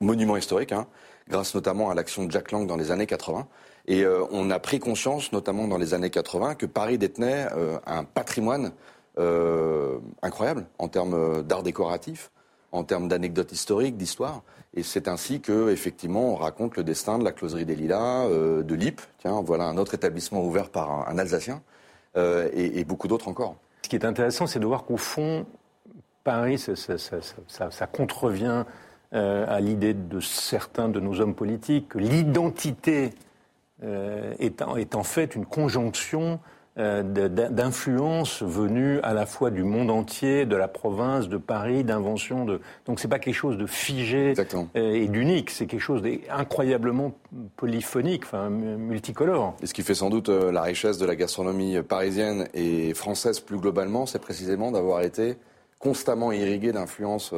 monument 0.00 0.38
historique, 0.38 0.72
hein, 0.72 0.86
grâce 1.28 1.54
notamment 1.54 1.90
à 1.90 1.94
l'action 1.94 2.24
de 2.24 2.30
Jack 2.30 2.52
Lang 2.52 2.66
dans 2.66 2.76
les 2.76 2.90
années 2.90 3.06
80. 3.06 3.46
Et 3.86 4.02
euh, 4.02 4.24
on 4.30 4.50
a 4.50 4.58
pris 4.58 4.78
conscience, 4.78 5.30
notamment 5.32 5.68
dans 5.68 5.76
les 5.76 5.92
années 5.92 6.08
80, 6.08 6.54
que 6.54 6.64
Paris 6.64 6.96
détenait 6.96 7.48
un 7.86 8.04
patrimoine 8.04 8.72
incroyable 10.22 10.66
en 10.78 10.88
termes 10.88 11.42
d'art 11.42 11.62
décoratif 11.62 12.30
en 12.72 12.84
termes 12.84 13.08
d'anecdotes 13.08 13.52
historiques, 13.52 13.96
d'histoire. 13.96 14.42
Et 14.74 14.82
c'est 14.82 15.08
ainsi 15.08 15.40
que, 15.40 15.70
effectivement, 15.70 16.32
on 16.32 16.36
raconte 16.36 16.76
le 16.76 16.84
destin 16.84 17.18
de 17.18 17.24
la 17.24 17.32
closerie 17.32 17.64
des 17.64 17.74
Lilas, 17.74 18.26
euh, 18.26 18.62
de 18.62 18.74
l'IP. 18.74 19.00
Tiens, 19.18 19.40
voilà 19.42 19.64
un 19.64 19.76
autre 19.76 19.94
établissement 19.94 20.44
ouvert 20.44 20.70
par 20.70 21.08
un, 21.08 21.18
Alsacien, 21.18 21.60
euh, 22.16 22.48
et, 22.52 22.84
beaucoup 22.84 23.08
d'autres 23.08 23.28
encore. 23.28 23.56
Ce 23.82 23.88
qui 23.88 23.96
est 23.96 24.04
intéressant, 24.04 24.46
c'est 24.46 24.60
de 24.60 24.66
voir 24.66 24.84
qu'au 24.84 24.96
fond, 24.96 25.44
Paris, 26.22 26.58
ça, 26.58 27.86
contrevient 27.88 28.64
euh, 29.12 29.44
à 29.48 29.60
l'idée 29.60 29.94
de 29.94 30.20
certains 30.20 30.88
de 30.88 31.00
nos 31.00 31.20
hommes 31.20 31.34
politiques 31.34 31.88
que 31.88 31.98
l'identité 31.98 33.10
est, 33.82 34.62
est, 34.62 34.94
en 34.94 35.02
fait 35.02 35.34
une 35.34 35.46
conjonction 35.46 36.38
euh, 36.78 37.02
d'influence 37.02 38.44
venue 38.44 39.00
à 39.00 39.12
la 39.12 39.26
fois 39.26 39.50
du 39.50 39.64
monde 39.64 39.90
entier, 39.90 40.46
de 40.46 40.54
la 40.54 40.68
province, 40.68 41.28
de 41.28 41.36
Paris, 41.36 41.82
d'invention. 41.82 42.44
De... 42.44 42.60
Donc 42.86 43.00
c'est 43.00 43.08
pas 43.08 43.18
quelque 43.18 43.34
chose 43.34 43.58
de 43.58 43.66
figé 43.66 44.34
euh, 44.38 44.94
et 44.94 45.08
d'unique, 45.08 45.50
c'est 45.50 45.66
quelque 45.66 45.80
chose 45.80 46.00
d'incroyablement 46.00 47.12
polyphonique, 47.56 48.22
enfin 48.24 48.50
multicolore. 48.50 49.56
Et 49.62 49.66
ce 49.66 49.74
qui 49.74 49.82
fait 49.82 49.96
sans 49.96 50.10
doute 50.10 50.28
euh, 50.28 50.52
la 50.52 50.62
richesse 50.62 50.96
de 50.96 51.06
la 51.06 51.16
gastronomie 51.16 51.82
parisienne 51.82 52.46
et 52.54 52.94
française 52.94 53.40
plus 53.40 53.58
globalement, 53.58 54.06
c'est 54.06 54.20
précisément 54.20 54.70
d'avoir 54.70 55.02
été 55.02 55.38
constamment 55.80 56.30
irrigué 56.30 56.70
d'influences 56.70 57.34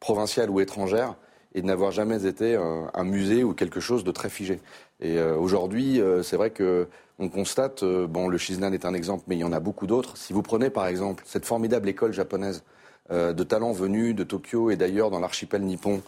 provinciale 0.00 0.48
ou 0.48 0.60
étrangère 0.60 1.16
et 1.54 1.60
de 1.60 1.66
n'avoir 1.66 1.90
jamais 1.90 2.26
été 2.26 2.56
un, 2.56 3.04
musée 3.04 3.44
ou 3.44 3.54
quelque 3.54 3.80
chose 3.80 4.04
de 4.04 4.10
très 4.10 4.30
figé. 4.30 4.60
Et 5.00 5.18
euh, 5.18 5.36
aujourd'hui, 5.36 6.00
euh, 6.00 6.22
c'est 6.22 6.36
vrai 6.36 6.50
que 6.50 6.88
on 7.18 7.28
constate, 7.28 7.82
euh, 7.82 8.06
bon, 8.06 8.28
le 8.28 8.38
Shiznan 8.38 8.72
est 8.72 8.84
un 8.84 8.94
exemple, 8.94 9.24
mais 9.26 9.36
il 9.36 9.40
y 9.40 9.44
en 9.44 9.52
a 9.52 9.60
beaucoup 9.60 9.86
d'autres. 9.86 10.16
Si 10.16 10.32
vous 10.32 10.42
prenez 10.42 10.70
par 10.70 10.86
exemple 10.86 11.22
cette 11.26 11.44
formidable 11.44 11.88
école 11.88 12.12
japonaise 12.12 12.62
de 13.10 13.42
talents 13.42 13.72
venus 13.72 14.14
de 14.14 14.22
Tokyo 14.22 14.70
et 14.70 14.76
d'ailleurs 14.76 15.10
dans 15.10 15.18
l'archipel 15.18 15.62
nippon, 15.62 16.00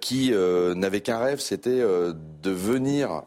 qui 0.00 0.30
n'avaient 0.30 1.02
qu'un 1.02 1.18
rêve, 1.18 1.40
c'était 1.40 1.80
de 1.80 2.50
venir 2.50 3.24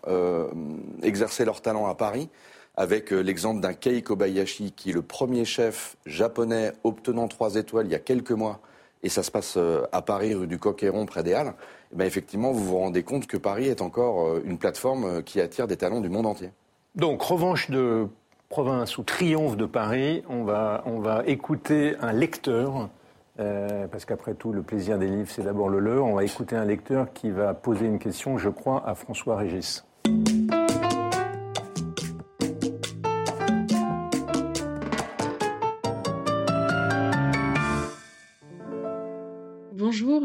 exercer 1.04 1.46
leur 1.46 1.62
talent 1.62 1.86
à 1.86 1.94
Paris, 1.94 2.30
avec 2.76 3.12
l'exemple 3.12 3.62
d'un 3.62 3.74
Kei 3.74 4.02
Kobayashi, 4.02 4.72
qui 4.72 4.90
est 4.90 4.94
le 4.94 5.04
premier 5.04 5.46
chef 5.46 5.98
japonais 6.08 6.74
obtenant 6.84 7.28
trois 7.28 7.58
étoiles 7.58 7.86
il 7.86 7.92
y 7.92 7.96
a 7.96 8.00
quelques 8.00 8.32
mois 8.32 8.60
et 9.06 9.10
ça 9.10 9.22
se 9.22 9.30
passe 9.30 9.54
euh, 9.58 9.86
à 9.92 10.02
Paris, 10.02 10.34
rue 10.34 10.48
du 10.48 10.58
Coq-Héron, 10.58 11.06
près 11.06 11.22
des 11.22 11.36
Halles, 11.36 11.54
ben, 11.96 12.06
effectivement, 12.06 12.52
vous 12.52 12.64
vous 12.64 12.78
rendez 12.78 13.04
compte 13.04 13.26
que 13.28 13.38
Paris 13.38 13.68
est 13.68 13.82
encore 13.82 14.28
euh, 14.28 14.44
une 14.46 14.58
plateforme 14.58 15.06
euh, 15.06 15.22
qui 15.22 15.42
attire 15.42 15.68
des 15.68 15.78
talents 15.78 16.02
du 16.02 16.10
monde 16.10 16.26
entier. 16.26 16.52
Donc, 16.96 17.22
revanche 17.22 17.72
de 17.72 18.08
province 18.50 18.98
ou 18.98 19.04
triomphe 19.04 19.58
de 19.58 19.66
Paris, 19.66 20.24
on 20.30 20.44
va, 20.44 20.84
on 20.86 21.00
va 21.00 21.24
écouter 21.26 21.96
un 22.00 22.14
lecteur, 22.14 22.90
parce 23.38 24.06
qu'après 24.06 24.34
tout, 24.34 24.54
le 24.54 24.62
plaisir 24.62 24.98
des 24.98 25.08
livres, 25.08 25.30
c'est 25.30 25.44
d'abord 25.44 25.68
le 25.68 25.80
leur. 25.80 26.06
On 26.06 26.14
va 26.14 26.24
écouter 26.24 26.56
un 26.56 26.64
lecteur 26.64 27.12
qui 27.12 27.32
va 27.32 27.54
poser 27.54 27.86
une 27.86 28.00
question, 28.00 28.38
je 28.38 28.48
crois, 28.48 28.88
à 28.88 28.96
François 28.96 29.36
Régis. 29.36 29.84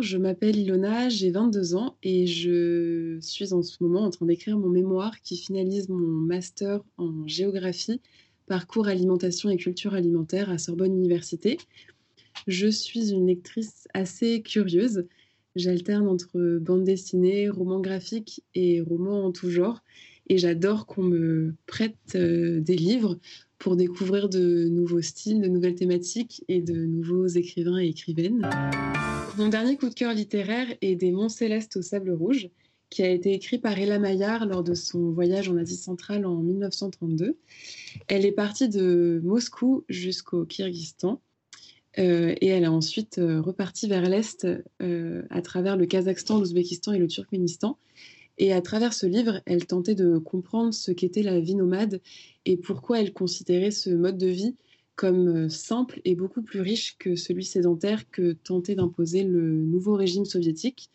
Je 0.00 0.16
m'appelle 0.16 0.56
Ilona, 0.56 1.10
j'ai 1.10 1.30
22 1.30 1.74
ans 1.74 1.96
et 2.02 2.26
je 2.26 3.18
suis 3.20 3.52
en 3.52 3.62
ce 3.62 3.82
moment 3.82 4.04
en 4.04 4.10
train 4.10 4.24
d'écrire 4.24 4.56
mon 4.56 4.70
mémoire 4.70 5.20
qui 5.20 5.36
finalise 5.36 5.90
mon 5.90 5.98
master 5.98 6.80
en 6.96 7.26
géographie, 7.26 8.00
parcours 8.46 8.88
alimentation 8.88 9.50
et 9.50 9.58
culture 9.58 9.92
alimentaire 9.92 10.48
à 10.48 10.56
Sorbonne 10.56 10.96
Université. 10.96 11.58
Je 12.46 12.68
suis 12.68 13.12
une 13.12 13.26
lectrice 13.26 13.88
assez 13.92 14.40
curieuse. 14.40 15.06
J'alterne 15.54 16.08
entre 16.08 16.58
bande 16.58 16.84
dessinée, 16.84 17.50
romans 17.50 17.80
graphiques 17.80 18.42
et 18.54 18.80
romans 18.80 19.26
en 19.26 19.32
tout 19.32 19.50
genre. 19.50 19.82
Et 20.28 20.38
j'adore 20.38 20.86
qu'on 20.86 21.02
me 21.02 21.54
prête 21.66 21.96
euh, 22.14 22.60
des 22.60 22.76
livres 22.76 23.18
pour 23.58 23.76
découvrir 23.76 24.30
de 24.30 24.68
nouveaux 24.68 25.02
styles, 25.02 25.42
de 25.42 25.48
nouvelles 25.48 25.74
thématiques 25.74 26.42
et 26.48 26.62
de 26.62 26.86
nouveaux 26.86 27.26
écrivains 27.26 27.78
et 27.78 27.88
écrivaines. 27.88 28.48
Mon 29.40 29.48
dernier 29.48 29.78
coup 29.78 29.88
de 29.88 29.94
cœur 29.94 30.12
littéraire 30.12 30.66
est 30.82 30.96
Des 30.96 31.12
Monts 31.12 31.30
Célestes 31.30 31.78
au 31.78 31.80
Sable 31.80 32.10
Rouge, 32.10 32.50
qui 32.90 33.02
a 33.02 33.08
été 33.08 33.32
écrit 33.32 33.56
par 33.56 33.78
Ella 33.78 33.98
Maillard 33.98 34.44
lors 34.44 34.62
de 34.62 34.74
son 34.74 35.12
voyage 35.12 35.48
en 35.48 35.56
Asie 35.56 35.78
centrale 35.78 36.26
en 36.26 36.42
1932. 36.42 37.38
Elle 38.08 38.26
est 38.26 38.32
partie 38.32 38.68
de 38.68 39.18
Moscou 39.24 39.82
jusqu'au 39.88 40.44
Kyrgyzstan. 40.44 41.22
Euh, 41.98 42.34
et 42.42 42.48
elle 42.48 42.66
a 42.66 42.70
ensuite 42.70 43.16
euh, 43.16 43.40
reparti 43.40 43.88
vers 43.88 44.06
l'Est 44.10 44.46
euh, 44.82 45.22
à 45.30 45.40
travers 45.40 45.78
le 45.78 45.86
Kazakhstan, 45.86 46.38
l'Ouzbékistan 46.38 46.92
et 46.92 46.98
le 46.98 47.06
Turkménistan. 47.06 47.78
Et 48.36 48.52
à 48.52 48.60
travers 48.60 48.92
ce 48.92 49.06
livre, 49.06 49.40
elle 49.46 49.64
tentait 49.64 49.94
de 49.94 50.18
comprendre 50.18 50.74
ce 50.74 50.90
qu'était 50.90 51.22
la 51.22 51.40
vie 51.40 51.54
nomade 51.54 52.02
et 52.44 52.58
pourquoi 52.58 53.00
elle 53.00 53.14
considérait 53.14 53.70
ce 53.70 53.88
mode 53.88 54.18
de 54.18 54.28
vie 54.28 54.54
comme 55.00 55.28
euh, 55.28 55.48
simple 55.48 56.02
et 56.04 56.14
beaucoup 56.14 56.42
plus 56.42 56.60
riche 56.60 56.98
que 56.98 57.16
celui 57.16 57.42
sédentaire 57.42 58.10
que 58.10 58.32
tentait 58.32 58.74
d'imposer 58.74 59.24
le 59.24 59.62
nouveau 59.62 59.94
régime 59.94 60.26
soviétique. 60.26 60.90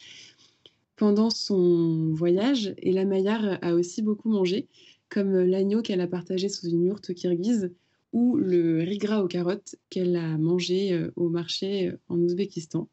Pendant 0.96 1.32
son 1.32 2.12
voyage, 2.14 2.76
Ella 2.84 3.04
Maillard 3.04 3.58
a 3.64 3.74
aussi 3.74 4.04
beaucoup 4.04 4.30
mangé, 4.30 4.68
comme 5.10 5.34
l'agneau 5.36 5.82
qu'elle 5.82 6.02
a 6.02 6.08
partagé 6.08 6.50
sous 6.50 6.68
une 6.68 6.86
yourte 6.86 7.16
kirghize 7.16 7.72
ou 8.14 8.36
le 8.38 8.84
riz 8.84 9.00
gras 9.00 9.24
aux 9.24 9.28
carottes 9.28 9.76
qu'elle 9.90 10.16
a 10.18 10.38
mangé 10.38 10.94
euh, 10.94 11.10
au 11.16 11.30
marché 11.30 11.88
euh, 11.88 11.98
en 12.08 12.20
Ouzbékistan. 12.20 12.88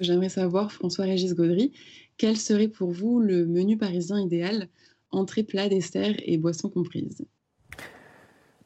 J'aimerais 0.00 0.30
savoir, 0.30 0.72
François-Régis 0.72 1.34
Gaudry, 1.34 1.72
quel 2.16 2.38
serait 2.38 2.68
pour 2.68 2.90
vous 2.90 3.20
le 3.20 3.44
menu 3.44 3.76
parisien 3.76 4.18
idéal, 4.18 4.70
entrée, 5.10 5.42
plat, 5.42 5.68
dessert 5.68 6.16
et 6.24 6.38
boissons 6.38 6.70
comprises 6.70 7.26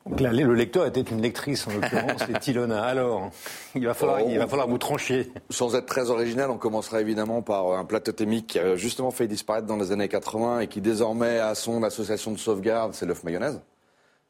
donc 0.07 0.21
là, 0.21 0.33
le 0.33 0.55
lecteur 0.55 0.87
était 0.87 1.01
une 1.01 1.23
lectrice, 1.23 1.67
en 1.67 1.73
l'occurrence, 1.73 2.23
c'est 2.27 2.49
Ilona. 2.49 2.83
Alors, 2.83 3.31
il 3.75 3.87
va, 3.87 3.95
falloir, 3.95 4.21
il 4.21 4.37
va 4.39 4.47
falloir 4.47 4.69
vous 4.69 4.79
trancher. 4.79 5.31
Sans 5.49 5.77
être 5.77 5.87
très 5.87 6.11
original, 6.11 6.51
on 6.51 6.59
commencera 6.59 7.01
évidemment 7.01 7.43
par 7.43 7.73
un 7.73 7.85
plat 7.85 8.01
totémique 8.01 8.49
qui 8.49 8.59
a 8.59 8.77
justement 8.77 9.11
fait 9.11 9.29
disparaître 9.29 9.67
dans 9.67 9.77
les 9.77 9.93
années 9.93 10.09
80 10.09 10.61
et 10.61 10.67
qui 10.67 10.81
désormais 10.81 11.39
a 11.39 11.55
son 11.55 11.83
association 11.85 12.33
de 12.33 12.39
sauvegarde, 12.39 12.95
c'est 12.95 13.07
l'œuf 13.07 13.23
mayonnaise. 13.23 13.61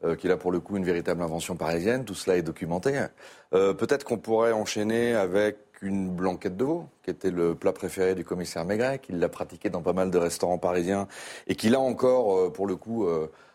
Euh, 0.05 0.17
qui 0.17 0.27
est 0.27 0.31
là 0.31 0.37
pour 0.37 0.51
le 0.51 0.59
coup 0.59 0.77
une 0.77 0.85
véritable 0.85 1.23
invention 1.23 1.55
parisienne, 1.55 2.05
tout 2.05 2.15
cela 2.15 2.37
est 2.37 2.43
documenté. 2.43 3.07
Euh, 3.55 3.73
peut-être 3.73 4.05
qu'on 4.05 4.19
pourrait 4.19 4.51
enchaîner 4.51 5.15
avec 5.15 5.59
une 5.81 6.11
blanquette 6.11 6.57
de 6.57 6.65
veau, 6.65 6.87
qui 7.05 7.11
était 7.11 7.31
le 7.31 7.55
plat 7.55 7.73
préféré 7.73 8.17
du 8.17 8.25
commissaire 8.25 8.65
Maigret, 8.65 8.99
qui 8.99 9.13
l'a 9.13 9.29
pratiqué 9.29 9.71
dans 9.71 9.81
pas 9.81 9.93
mal 9.93 10.11
de 10.11 10.19
restaurants 10.19 10.59
parisiens, 10.59 11.07
et 11.47 11.55
qui 11.55 11.69
là 11.69 11.79
encore, 11.79 12.37
euh, 12.37 12.51
pour 12.51 12.67
le 12.67 12.75
coup, 12.75 13.07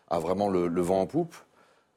a 0.10 0.20
vraiment 0.20 0.48
le, 0.50 0.68
le 0.68 0.82
vent 0.82 1.02
en 1.02 1.06
poupe. 1.06 1.36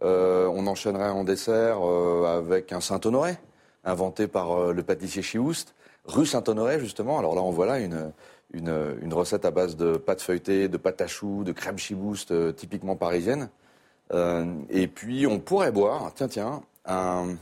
Euh, 0.02 0.46
on 0.46 0.66
enchaînerait 0.66 1.10
en 1.10 1.24
dessert 1.24 1.78
euh, 1.82 2.38
avec 2.38 2.72
un 2.72 2.80
Saint-Honoré, 2.80 3.36
inventé 3.84 4.26
par 4.26 4.52
euh, 4.52 4.72
le 4.72 4.82
pâtissier 4.82 5.22
Chioust. 5.22 5.74
Rue 6.06 6.26
Saint-Honoré, 6.26 6.80
justement. 6.80 7.18
Alors 7.18 7.34
là, 7.34 7.42
on 7.42 7.50
voit 7.50 7.66
là 7.66 7.78
une, 7.78 9.12
recette 9.12 9.44
à 9.44 9.50
base 9.50 9.76
de 9.76 9.96
pâte 9.98 10.22
feuilletée, 10.22 10.68
de 10.68 10.76
pâte 10.78 11.02
à 11.02 11.06
choux, 11.06 11.44
de 11.44 11.52
crème 11.52 11.78
Chibouste, 11.78 12.56
typiquement 12.56 12.96
parisienne. 12.96 13.50
et 14.70 14.88
puis, 14.88 15.26
on 15.26 15.38
pourrait 15.38 15.72
boire, 15.72 16.10
tiens, 16.14 16.28
tiens, 16.28 16.62
un, 16.86 17.36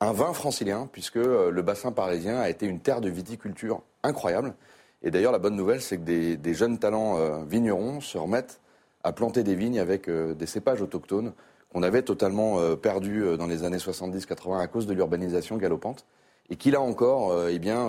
vin 0.00 0.32
francilien, 0.32 0.88
puisque 0.90 1.16
le 1.16 1.60
bassin 1.60 1.92
parisien 1.92 2.40
a 2.40 2.48
été 2.48 2.66
une 2.66 2.80
terre 2.80 3.02
de 3.02 3.10
viticulture 3.10 3.82
incroyable. 4.02 4.54
Et 5.02 5.10
d'ailleurs, 5.10 5.32
la 5.32 5.38
bonne 5.38 5.56
nouvelle, 5.56 5.82
c'est 5.82 5.98
que 5.98 6.34
des, 6.34 6.54
jeunes 6.54 6.78
talents 6.78 7.44
vignerons 7.44 8.00
se 8.00 8.16
remettent 8.16 8.60
à 9.04 9.12
planter 9.12 9.44
des 9.44 9.54
vignes 9.54 9.78
avec 9.78 10.08
des 10.08 10.46
cépages 10.46 10.80
autochtones 10.80 11.32
qu'on 11.72 11.82
avait 11.82 12.02
totalement 12.02 12.58
euh, 12.58 12.76
perdu 12.76 13.22
euh, 13.22 13.36
dans 13.36 13.46
les 13.46 13.64
années 13.64 13.78
70-80 13.78 14.60
à 14.60 14.66
cause 14.66 14.86
de 14.86 14.92
l'urbanisation 14.92 15.56
galopante, 15.56 16.04
et 16.50 16.56
qui 16.56 16.70
là 16.70 16.80
encore 16.80 17.32
euh, 17.32 17.50
eh 17.50 17.58
bien, 17.58 17.88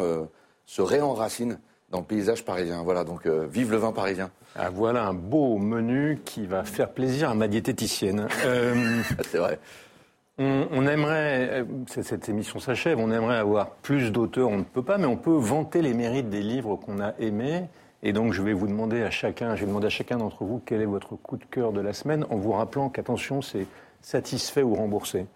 se 0.65 0.81
réenracine 0.81 1.59
dans 1.89 1.99
le 1.99 2.05
paysage 2.05 2.45
parisien. 2.45 2.83
Voilà, 2.83 3.03
donc 3.03 3.27
vive 3.27 3.71
le 3.71 3.77
vin 3.77 3.91
parisien. 3.91 4.29
Ah, 4.55 4.69
voilà 4.69 5.05
un 5.05 5.13
beau 5.13 5.57
menu 5.57 6.21
qui 6.23 6.45
va 6.45 6.63
faire 6.63 6.91
plaisir 6.91 7.29
à 7.29 7.35
ma 7.35 7.47
diététicienne. 7.47 8.27
C'est 9.29 9.37
vrai. 9.37 9.59
On, 10.37 10.87
aimerait, 10.87 11.65
cette 11.87 12.27
émission 12.27 12.59
s'achève, 12.59 12.97
on 12.97 13.11
aimerait 13.11 13.37
avoir 13.37 13.69
plus 13.69 14.11
d'auteurs, 14.11 14.49
on 14.49 14.57
ne 14.57 14.63
peut 14.63 14.81
pas, 14.81 14.97
mais 14.97 15.05
on 15.05 15.17
peut 15.17 15.35
vanter 15.35 15.83
les 15.83 15.93
mérites 15.93 16.29
des 16.29 16.41
livres 16.41 16.77
qu'on 16.77 16.99
a 16.99 17.13
aimés. 17.19 17.65
Et 18.03 18.13
donc, 18.13 18.33
je 18.33 18.41
vais 18.41 18.53
vous 18.53 18.67
demander 18.67 19.03
à 19.03 19.11
chacun, 19.11 19.55
je 19.55 19.61
vais 19.61 19.67
demander 19.67 19.87
à 19.87 19.91
chacun 19.91 20.17
d'entre 20.17 20.43
vous 20.43 20.61
quel 20.65 20.81
est 20.81 20.85
votre 20.85 21.15
coup 21.15 21.37
de 21.37 21.45
cœur 21.45 21.71
de 21.71 21.81
la 21.81 21.93
semaine, 21.93 22.25
en 22.29 22.37
vous 22.37 22.51
rappelant 22.51 22.89
qu'attention, 22.89 23.41
c'est 23.41 23.67
satisfait 24.01 24.63
ou 24.63 24.73
remboursé. 24.73 25.27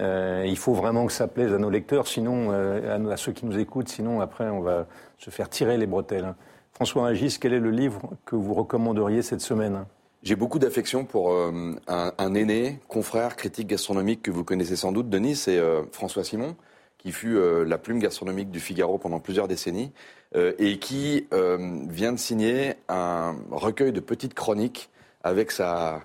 Euh, 0.00 0.44
il 0.46 0.56
faut 0.56 0.72
vraiment 0.72 1.06
que 1.06 1.12
ça 1.12 1.28
plaise 1.28 1.52
à 1.52 1.58
nos 1.58 1.70
lecteurs, 1.70 2.08
sinon 2.08 2.48
euh, 2.50 3.12
à, 3.12 3.16
ceux 3.16 3.32
qui 3.32 3.46
nous 3.46 3.58
écoutent, 3.58 3.88
sinon 3.88 4.20
après 4.20 4.48
on 4.48 4.60
va 4.60 4.86
se 5.18 5.30
faire 5.30 5.48
tirer 5.48 5.76
les 5.76 5.86
bretelles. 5.86 6.34
François 6.72 7.06
Régis, 7.06 7.38
quel 7.38 7.52
est 7.52 7.60
le 7.60 7.70
livre 7.70 8.10
que 8.24 8.34
vous 8.34 8.54
recommanderiez 8.54 9.22
cette 9.22 9.40
semaine? 9.40 9.84
J'ai 10.24 10.34
beaucoup 10.34 10.58
d'affection 10.58 11.04
pour 11.04 11.32
euh, 11.32 11.76
un, 11.86 12.12
un, 12.18 12.34
aîné, 12.34 12.80
confrère, 12.88 13.36
critique 13.36 13.68
gastronomique 13.68 14.22
que 14.22 14.30
vous 14.30 14.42
connaissez 14.42 14.74
sans 14.74 14.90
doute, 14.90 15.08
Denis, 15.10 15.36
c'est 15.36 15.60
François 15.92 16.24
Simon, 16.24 16.56
qui 17.04 17.12
fut 17.12 17.38
la 17.66 17.76
plume 17.76 17.98
gastronomique 17.98 18.50
du 18.50 18.60
Figaro 18.60 18.96
pendant 18.96 19.20
plusieurs 19.20 19.46
décennies. 19.46 19.92
Euh, 20.36 20.52
et 20.58 20.80
qui 20.80 21.28
euh, 21.32 21.84
vient 21.88 22.12
de 22.12 22.18
signer 22.18 22.74
un 22.88 23.36
recueil 23.52 23.92
de 23.92 24.00
petites 24.00 24.34
chroniques 24.34 24.90
avec 25.22 25.52
sa, 25.52 26.02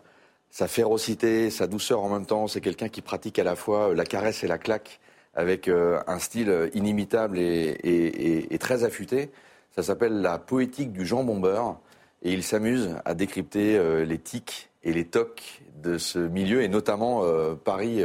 sa 0.51 0.67
férocité, 0.67 1.49
sa 1.49 1.65
douceur 1.65 2.03
en 2.03 2.09
même 2.09 2.27
temps. 2.27 2.47
C'est 2.47 2.61
quelqu'un 2.61 2.89
qui 2.89 3.01
pratique 3.01 3.39
à 3.39 3.43
la 3.43 3.55
fois 3.55 3.95
la 3.95 4.05
caresse 4.05 4.43
et 4.43 4.47
la 4.47 4.59
claque 4.59 4.99
avec 5.33 5.67
euh, 5.67 5.99
un 6.05 6.19
style 6.19 6.69
inimitable 6.75 7.39
et, 7.39 8.47
et, 8.51 8.57
très 8.59 8.83
affûté. 8.83 9.31
Ça 9.75 9.81
s'appelle 9.81 10.21
La 10.21 10.37
poétique 10.37 10.91
du 10.91 11.07
jambon 11.07 11.39
beurre 11.39 11.79
et 12.21 12.31
il 12.31 12.43
s'amuse 12.43 12.97
à 13.05 13.15
décrypter 13.15 13.79
les 14.05 14.17
tics 14.17 14.68
et 14.83 14.93
les 14.93 15.05
tocs 15.05 15.61
de 15.81 15.97
ce 15.97 16.19
milieu 16.19 16.61
et 16.61 16.67
notamment 16.67 17.23
Paris 17.63 18.01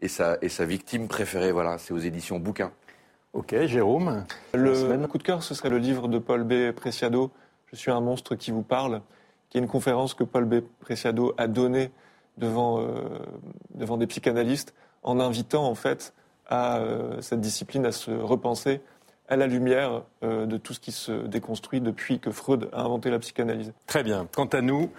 et, 0.00 0.08
sa, 0.08 0.38
et 0.42 0.48
sa 0.48 0.64
victime 0.64 1.08
préférée. 1.08 1.52
Voilà, 1.52 1.78
c'est 1.78 1.92
aux 1.92 1.98
éditions 1.98 2.38
Bouquin. 2.38 2.72
Ok, 3.34 3.52
Jérôme. 3.66 4.24
Le 4.54 5.06
coup 5.08 5.18
de 5.18 5.24
cœur, 5.24 5.42
ce 5.42 5.54
serait 5.54 5.68
le 5.68 5.78
livre 5.78 6.06
de 6.06 6.18
Paul 6.20 6.44
B. 6.44 6.70
Preciado, 6.70 7.32
Je 7.66 7.74
suis 7.74 7.90
un 7.90 8.00
monstre 8.00 8.36
qui 8.36 8.52
vous 8.52 8.62
parle, 8.62 9.02
qui 9.50 9.58
est 9.58 9.60
une 9.60 9.66
conférence 9.66 10.14
que 10.14 10.22
Paul 10.22 10.44
B. 10.44 10.60
Preciado 10.78 11.34
a 11.36 11.48
donnée 11.48 11.90
devant, 12.38 12.80
euh, 12.80 12.86
devant 13.74 13.96
des 13.96 14.06
psychanalystes 14.06 14.72
en 15.02 15.18
invitant 15.18 15.66
en 15.66 15.74
fait 15.74 16.14
à 16.46 16.78
euh, 16.78 17.20
cette 17.22 17.40
discipline 17.40 17.84
à 17.86 17.92
se 17.92 18.12
repenser 18.12 18.80
à 19.28 19.36
la 19.36 19.46
lumière 19.46 20.02
de 20.20 20.56
tout 20.58 20.74
ce 20.74 20.80
qui 20.80 20.92
se 20.92 21.10
déconstruit 21.10 21.80
depuis 21.80 22.20
que 22.20 22.30
Freud 22.30 22.68
a 22.74 22.82
inventé 22.82 23.08
la 23.08 23.18
psychanalyse. 23.18 23.72
Très 23.86 24.02
bien. 24.02 24.28
Quant 24.30 24.44
à 24.44 24.60
nous, 24.60 24.90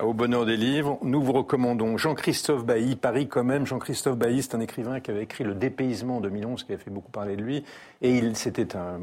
au 0.00 0.14
bonheur 0.14 0.46
des 0.46 0.56
livres, 0.56 0.98
nous 1.02 1.22
vous 1.22 1.32
recommandons 1.32 1.98
Jean-Christophe 1.98 2.64
Bailly, 2.64 2.96
Paris 2.96 3.28
quand 3.28 3.44
même. 3.44 3.66
Jean-Christophe 3.66 4.16
Bailly, 4.16 4.42
c'est 4.42 4.54
un 4.54 4.60
écrivain 4.60 5.00
qui 5.00 5.10
avait 5.10 5.22
écrit 5.22 5.44
Le 5.44 5.54
dépaysement 5.54 6.16
en 6.16 6.20
2011, 6.20 6.64
qui 6.64 6.72
avait 6.72 6.82
fait 6.82 6.90
beaucoup 6.90 7.10
parler 7.10 7.36
de 7.36 7.42
lui. 7.42 7.64
Et 8.00 8.16
il, 8.16 8.34
c'était 8.34 8.74
un, 8.74 9.00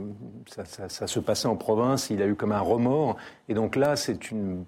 ça, 0.48 0.90
ça, 0.90 1.08
se 1.08 1.20
passait 1.20 1.48
en 1.48 1.56
province, 1.56 2.10
il 2.10 2.22
a 2.24 2.28
eu 2.28 2.36
comme 2.36 2.52
un 2.52 2.60
remords. 2.60 3.18
Et 3.50 3.54
donc 3.54 3.76
là, 3.76 3.96
c'est 3.96 4.32
une 4.32 4.66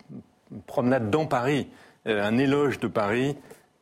promenade 0.68 1.10
dans 1.10 1.26
Paris, 1.26 1.70
euh, 2.08 2.24
un 2.24 2.38
éloge 2.38 2.80
de 2.80 2.88
Paris 2.88 3.36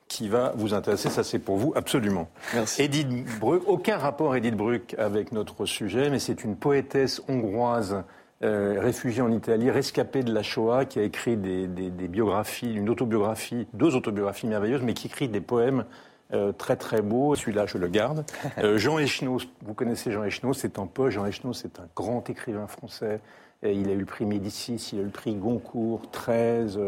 qui 0.07 0.29
va 0.29 0.53
vous 0.55 0.73
intéresser. 0.73 1.09
Ça, 1.09 1.23
c'est 1.23 1.39
pour 1.39 1.57
vous, 1.57 1.73
absolument. 1.75 2.29
Merci. 2.53 2.83
Edith 2.83 3.07
Bruck, 3.39 3.63
aucun 3.67 3.97
rapport, 3.97 4.35
Edith 4.35 4.55
Bruck, 4.55 4.95
avec 4.97 5.33
notre 5.33 5.65
sujet, 5.65 6.09
mais 6.09 6.19
c'est 6.19 6.43
une 6.45 6.55
poétesse 6.55 7.21
hongroise 7.27 8.03
euh, 8.41 8.77
réfugié 8.79 9.21
en 9.21 9.33
Italie, 9.33 9.69
rescapé 9.69 10.23
de 10.23 10.33
la 10.33 10.43
Shoah, 10.43 10.85
qui 10.85 10.97
a 10.97 11.03
écrit 11.03 11.35
des, 11.35 11.67
biographies, 12.07 12.73
une 12.73 12.89
autobiographie, 12.89 13.67
deux 13.73 13.97
autobiographies 13.97 14.47
merveilleuses, 14.47 14.81
mais 14.81 14.93
qui 14.93 15.07
écrit 15.07 15.27
des 15.27 15.41
poèmes 15.41 15.83
euh, 16.31 16.53
très 16.53 16.77
très 16.77 17.01
beaux. 17.01 17.35
Celui-là, 17.35 17.65
je 17.65 17.77
le 17.77 17.89
garde. 17.89 18.23
Euh, 18.59 18.77
Jean 18.77 18.97
Echenoz, 18.97 19.45
vous 19.61 19.73
connaissez 19.73 20.13
Jean 20.13 20.23
Echenoz, 20.23 20.57
c'est 20.57 20.79
un 20.79 20.85
poète. 20.85 21.11
Jean 21.11 21.25
Echenoz, 21.25 21.57
c'est 21.61 21.81
un 21.81 21.87
grand 21.97 22.29
écrivain 22.29 22.67
français. 22.67 23.19
il 23.61 23.89
a 23.89 23.91
eu 23.91 23.99
le 23.99 24.05
prix 24.05 24.25
Médicis, 24.25 24.91
il 24.93 24.99
a 24.99 25.01
eu 25.01 25.05
le 25.05 25.11
prix 25.11 25.35
Goncourt, 25.35 26.09
13, 26.11 26.79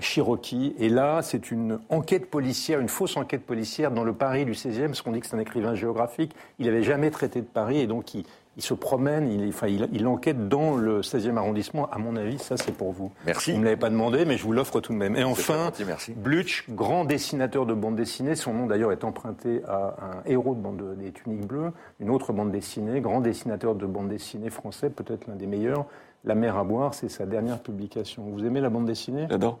Cherokee. 0.00 0.74
Et 0.78 0.88
là, 0.88 1.20
c'est 1.20 1.50
une 1.50 1.78
enquête 1.90 2.30
policière, 2.30 2.80
une 2.80 2.88
fausse 2.88 3.18
enquête 3.18 3.44
policière 3.44 3.90
dans 3.90 4.04
le 4.04 4.14
Paris 4.14 4.46
du 4.46 4.52
16e, 4.52 4.86
parce 4.86 5.02
qu'on 5.02 5.12
dit 5.12 5.20
que 5.20 5.26
c'est 5.26 5.36
un 5.36 5.40
écrivain 5.40 5.74
géographique. 5.74 6.34
Il 6.58 6.66
n'avait 6.66 6.82
jamais 6.82 7.10
traité 7.10 7.40
de 7.40 7.46
Paris, 7.46 7.80
et 7.80 7.86
donc 7.86 8.14
il, 8.14 8.24
il 8.56 8.62
se 8.62 8.74
promène, 8.74 9.30
il, 9.30 9.48
enfin, 9.48 9.68
il, 9.68 10.06
enquête 10.06 10.48
dans 10.48 10.76
le 10.76 11.00
16e 11.00 11.36
arrondissement. 11.36 11.88
À 11.90 11.98
mon 11.98 12.16
avis, 12.16 12.38
ça, 12.38 12.56
c'est 12.56 12.72
pour 12.72 12.92
vous. 12.92 13.12
Merci. 13.24 13.52
Vous 13.52 13.56
ne 13.56 13.60
me 13.62 13.66
l'avez 13.66 13.76
pas 13.76 13.90
demandé, 13.90 14.24
mais 14.24 14.36
je 14.36 14.42
vous 14.42 14.52
l'offre 14.52 14.80
tout 14.80 14.92
de 14.92 14.98
même. 14.98 15.16
Et 15.16 15.24
enfin, 15.24 15.70
Blutch, 16.16 16.68
grand 16.68 17.04
dessinateur 17.04 17.64
de 17.64 17.74
bande 17.74 17.96
dessinée. 17.96 18.34
Son 18.34 18.52
nom, 18.52 18.66
d'ailleurs, 18.66 18.92
est 18.92 19.04
emprunté 19.04 19.62
à 19.66 19.96
un 20.02 20.22
héros 20.26 20.54
de 20.54 20.60
bande 20.60 20.96
des 20.98 21.12
Tuniques 21.12 21.46
Bleues, 21.46 21.72
une 22.00 22.10
autre 22.10 22.32
bande 22.32 22.50
dessinée. 22.50 23.00
Grand 23.00 23.20
dessinateur 23.20 23.74
de 23.74 23.86
bande 23.86 24.08
dessinée 24.08 24.50
français, 24.50 24.90
peut-être 24.90 25.26
l'un 25.28 25.36
des 25.36 25.46
meilleurs. 25.46 25.86
La 26.24 26.34
mer 26.34 26.56
à 26.56 26.64
boire, 26.64 26.92
c'est 26.92 27.08
sa 27.08 27.26
dernière 27.26 27.60
publication. 27.60 28.24
Vous 28.24 28.44
aimez 28.44 28.60
la 28.60 28.68
bande 28.68 28.84
dessinée? 28.84 29.26
J'adore. 29.30 29.58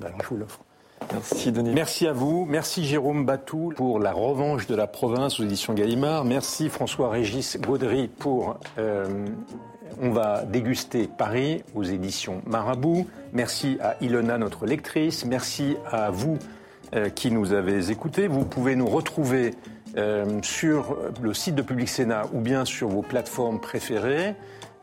Ben, 0.00 0.12
je 0.22 0.28
vous 0.28 0.36
l'offre. 0.36 0.60
Merci 1.74 2.06
à 2.06 2.12
vous. 2.12 2.46
Merci 2.48 2.84
Jérôme 2.84 3.24
Batou 3.24 3.72
pour 3.76 3.98
La 3.98 4.12
revanche 4.12 4.66
de 4.66 4.74
la 4.74 4.86
province 4.86 5.40
aux 5.40 5.44
éditions 5.44 5.74
Gallimard. 5.74 6.24
Merci 6.24 6.68
François-Régis 6.68 7.58
Gaudry 7.60 8.08
pour 8.08 8.58
euh, 8.78 9.26
On 10.00 10.10
va 10.10 10.44
déguster 10.44 11.08
Paris 11.08 11.62
aux 11.74 11.82
éditions 11.82 12.42
Marabout. 12.46 13.06
Merci 13.32 13.78
à 13.80 13.96
Ilona, 14.00 14.38
notre 14.38 14.66
lectrice. 14.66 15.24
Merci 15.24 15.76
à 15.90 16.10
vous 16.10 16.38
euh, 16.94 17.08
qui 17.08 17.30
nous 17.30 17.52
avez 17.52 17.90
écoutés. 17.90 18.26
Vous 18.26 18.44
pouvez 18.44 18.76
nous 18.76 18.88
retrouver 18.88 19.54
euh, 19.96 20.40
sur 20.42 20.96
le 21.20 21.34
site 21.34 21.54
de 21.54 21.62
Public 21.62 21.88
Sénat 21.88 22.24
ou 22.32 22.40
bien 22.40 22.64
sur 22.64 22.88
vos 22.88 23.02
plateformes 23.02 23.60
préférées. 23.60 24.34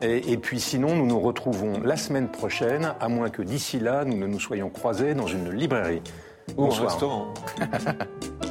Et, 0.02 0.32
et, 0.32 0.36
puis 0.38 0.60
sinon, 0.60 0.96
nous 0.96 1.06
nous 1.06 1.20
retrouvons 1.20 1.80
la 1.80 1.96
semaine 1.96 2.28
prochaine, 2.28 2.94
à 3.00 3.08
moins 3.08 3.28
que 3.28 3.42
d'ici 3.42 3.78
là, 3.78 4.04
nous 4.04 4.16
ne 4.16 4.26
nous 4.26 4.40
soyons 4.40 4.70
croisés 4.70 5.14
dans 5.14 5.26
une 5.26 5.50
librairie. 5.50 6.02
Ou 6.56 6.68
restaurant. 6.68 7.34